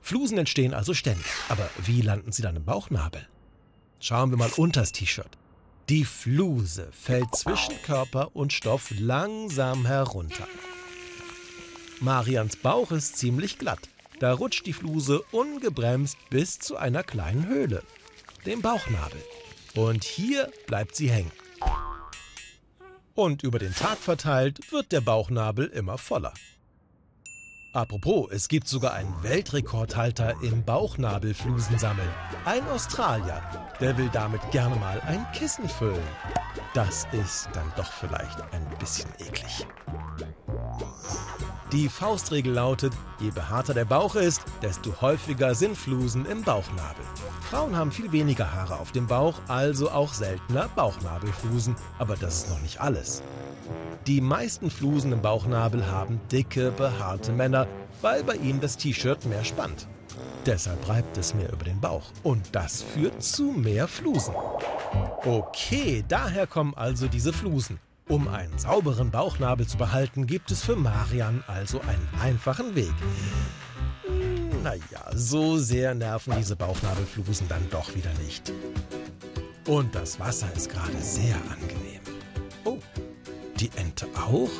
Flusen 0.00 0.38
entstehen 0.38 0.72
also 0.72 0.94
ständig. 0.94 1.26
Aber 1.48 1.68
wie 1.84 2.00
landen 2.00 2.30
sie 2.30 2.42
dann 2.42 2.54
im 2.54 2.64
Bauchnabel? 2.64 3.26
Schauen 3.98 4.30
wir 4.30 4.36
mal 4.36 4.52
unters 4.56 4.92
T-Shirt. 4.92 5.36
Die 5.88 6.04
Fluse 6.04 6.88
fällt 6.92 7.34
zwischen 7.34 7.80
Körper 7.82 8.34
und 8.34 8.52
Stoff 8.52 8.92
langsam 8.96 9.86
herunter. 9.86 10.46
Marians 12.00 12.56
Bauch 12.56 12.92
ist 12.92 13.16
ziemlich 13.16 13.58
glatt. 13.58 13.88
Da 14.20 14.32
rutscht 14.32 14.66
die 14.66 14.72
Fluse 14.72 15.22
ungebremst 15.32 16.16
bis 16.30 16.58
zu 16.58 16.76
einer 16.76 17.02
kleinen 17.02 17.46
Höhle, 17.46 17.82
dem 18.46 18.62
Bauchnabel. 18.62 19.22
Und 19.74 20.04
hier 20.04 20.50
bleibt 20.66 20.96
sie 20.96 21.10
hängen. 21.10 21.32
Und 23.16 23.42
über 23.42 23.58
den 23.58 23.74
Tag 23.74 23.96
verteilt 23.96 24.70
wird 24.70 24.92
der 24.92 25.00
Bauchnabel 25.00 25.66
immer 25.68 25.96
voller. 25.96 26.34
Apropos, 27.72 28.30
es 28.30 28.48
gibt 28.48 28.68
sogar 28.68 28.92
einen 28.92 29.22
Weltrekordhalter 29.22 30.34
im 30.42 30.64
Bauchnabelflusen 30.64 31.78
sammeln. 31.78 32.10
Ein 32.44 32.66
Australier, 32.68 33.42
der 33.80 33.96
will 33.96 34.10
damit 34.12 34.42
gerne 34.50 34.76
mal 34.76 35.00
ein 35.00 35.26
Kissen 35.32 35.66
füllen. 35.68 36.06
Das 36.74 37.06
ist 37.12 37.48
dann 37.54 37.72
doch 37.76 37.90
vielleicht 37.90 38.38
ein 38.52 38.66
bisschen 38.78 39.10
eklig. 39.18 39.66
Die 41.72 41.88
Faustregel 41.88 42.52
lautet, 42.52 42.92
je 43.18 43.30
behaarter 43.30 43.72
der 43.72 43.86
Bauch 43.86 44.14
ist, 44.14 44.42
desto 44.60 45.00
häufiger 45.00 45.54
sind 45.54 45.76
Flusen 45.76 46.26
im 46.26 46.42
Bauchnabel. 46.42 47.04
Frauen 47.50 47.76
haben 47.76 47.92
viel 47.92 48.10
weniger 48.10 48.52
Haare 48.52 48.80
auf 48.80 48.90
dem 48.90 49.06
Bauch, 49.06 49.40
also 49.46 49.88
auch 49.90 50.12
seltener 50.12 50.68
Bauchnabelflusen. 50.74 51.76
Aber 51.98 52.16
das 52.16 52.38
ist 52.38 52.50
noch 52.50 52.60
nicht 52.60 52.80
alles. 52.80 53.22
Die 54.08 54.20
meisten 54.20 54.68
Flusen 54.68 55.12
im 55.12 55.22
Bauchnabel 55.22 55.86
haben 55.86 56.20
dicke, 56.32 56.72
behaarte 56.72 57.30
Männer, 57.30 57.68
weil 58.02 58.24
bei 58.24 58.34
ihnen 58.34 58.60
das 58.60 58.76
T-Shirt 58.76 59.26
mehr 59.26 59.44
spannt. 59.44 59.86
Deshalb 60.44 60.88
reibt 60.88 61.16
es 61.18 61.34
mehr 61.34 61.52
über 61.52 61.64
den 61.64 61.80
Bauch. 61.80 62.10
Und 62.24 62.42
das 62.50 62.82
führt 62.82 63.22
zu 63.22 63.44
mehr 63.44 63.86
Flusen. 63.86 64.34
Okay, 65.24 66.04
daher 66.08 66.48
kommen 66.48 66.74
also 66.74 67.06
diese 67.06 67.32
Flusen. 67.32 67.78
Um 68.08 68.26
einen 68.26 68.58
sauberen 68.58 69.12
Bauchnabel 69.12 69.68
zu 69.68 69.76
behalten, 69.76 70.26
gibt 70.26 70.50
es 70.50 70.64
für 70.64 70.76
Marian 70.76 71.44
also 71.46 71.80
einen 71.80 72.08
einfachen 72.20 72.74
Weg. 72.74 72.94
Naja, 74.62 75.10
so 75.14 75.58
sehr 75.58 75.94
nerven 75.94 76.34
diese 76.38 76.56
Bauchnabelflusen 76.56 77.48
dann 77.48 77.68
doch 77.70 77.94
wieder 77.94 78.12
nicht. 78.24 78.52
Und 79.66 79.94
das 79.94 80.18
Wasser 80.20 80.48
ist 80.54 80.70
gerade 80.70 80.96
sehr 81.00 81.36
angenehm. 81.50 82.00
Oh, 82.64 82.78
die 83.56 83.70
Ente 83.76 84.06
auch? 84.16 84.50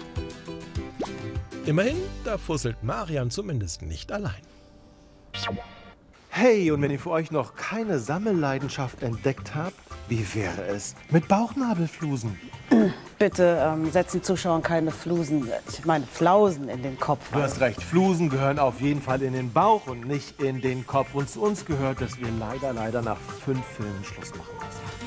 Immerhin, 1.65 1.97
da 2.25 2.39
fusselt 2.39 2.83
Marian 2.83 3.31
zumindest 3.31 3.83
nicht 3.83 4.13
allein. 4.13 4.43
Hey, 6.29 6.71
und 6.71 6.83
wenn 6.83 6.91
ihr 6.91 7.01
für 7.01 7.11
euch 7.11 7.31
noch 7.31 7.57
keine 7.57 7.99
Sammelleidenschaft 7.99 9.03
entdeckt 9.03 9.55
habt, 9.55 9.75
wie 10.09 10.35
wäre 10.35 10.67
es 10.67 10.95
mit 11.11 11.29
Bauchnabelflusen? 11.29 12.39
Bitte 13.19 13.59
ähm, 13.63 13.91
setzen 13.91 14.23
Zuschauern 14.23 14.61
keine 14.61 14.91
Flusen, 14.91 15.51
ich 15.69 15.87
meine 15.87 16.07
Flausen 16.07 16.69
in 16.69 16.83
den 16.83 17.01
Kopf. 17.01 17.21
Du 17.33 17.41
hast 17.41 17.61
recht, 17.61 17.83
Flusen 17.83 18.29
gehören 18.29 18.59
auf 18.59 18.83
jeden 18.83 19.01
Fall 19.01 19.23
in 19.23 19.33
den 19.33 19.51
Bauch 19.53 19.87
und 19.87 20.07
nicht 20.07 20.43
in 20.43 20.61
den 20.61 20.87
Kopf. 20.87 21.15
Und 21.15 21.31
zu 21.31 21.41
uns 21.41 21.65
gehört, 21.65 22.03
dass 22.03 22.21
wir 22.21 22.29
leider, 22.39 22.75
leider 22.75 23.01
nach 23.01 23.17
fünf 23.17 23.65
Filmen 23.65 24.05
Schluss 24.05 24.35
machen 24.35 24.55
müssen. 24.57 24.67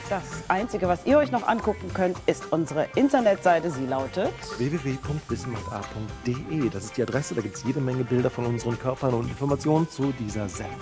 Das 0.10 0.24
Einzige, 0.48 0.88
was 0.88 1.06
ihr 1.06 1.20
euch 1.20 1.32
noch 1.32 1.48
angucken 1.48 1.94
könnt, 1.94 2.18
ist 2.26 2.52
unsere 2.52 2.88
Internetseite. 2.96 3.70
Sie 3.70 3.86
lautet 3.86 4.34
www.wissenmata.de. 4.58 6.70
Das 6.72 6.86
ist 6.86 6.98
die 6.98 7.04
Adresse, 7.04 7.36
da 7.36 7.42
gibt 7.42 7.58
es 7.58 7.64
jede 7.64 7.80
Menge 7.80 8.04
Bilder 8.04 8.32
von 8.32 8.48
unseren 8.48 8.80
Körpern 8.80 9.14
und 9.14 9.30
Informationen 9.30 9.88
zu 9.88 10.12
dieser 10.14 10.50
Sendung. 10.50 10.80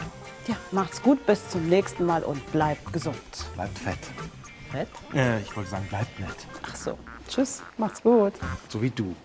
Ja, 0.47 0.55
macht's 0.71 1.01
gut, 1.01 1.25
bis 1.25 1.49
zum 1.49 1.67
nächsten 1.67 2.05
Mal 2.05 2.23
und 2.23 2.49
bleibt 2.53 2.93
gesund. 2.93 3.17
Bleibt 3.55 3.77
fett. 3.77 3.99
Fett? 4.71 4.87
Äh, 5.13 5.41
ich 5.41 5.53
wollte 5.57 5.71
sagen, 5.71 5.85
bleibt 5.89 6.17
nett. 6.21 6.47
Ach 6.65 6.75
so. 6.75 6.97
Tschüss, 7.27 7.61
macht's 7.77 8.01
gut. 8.01 8.33
So 8.69 8.81
wie 8.81 8.89
du. 8.89 9.15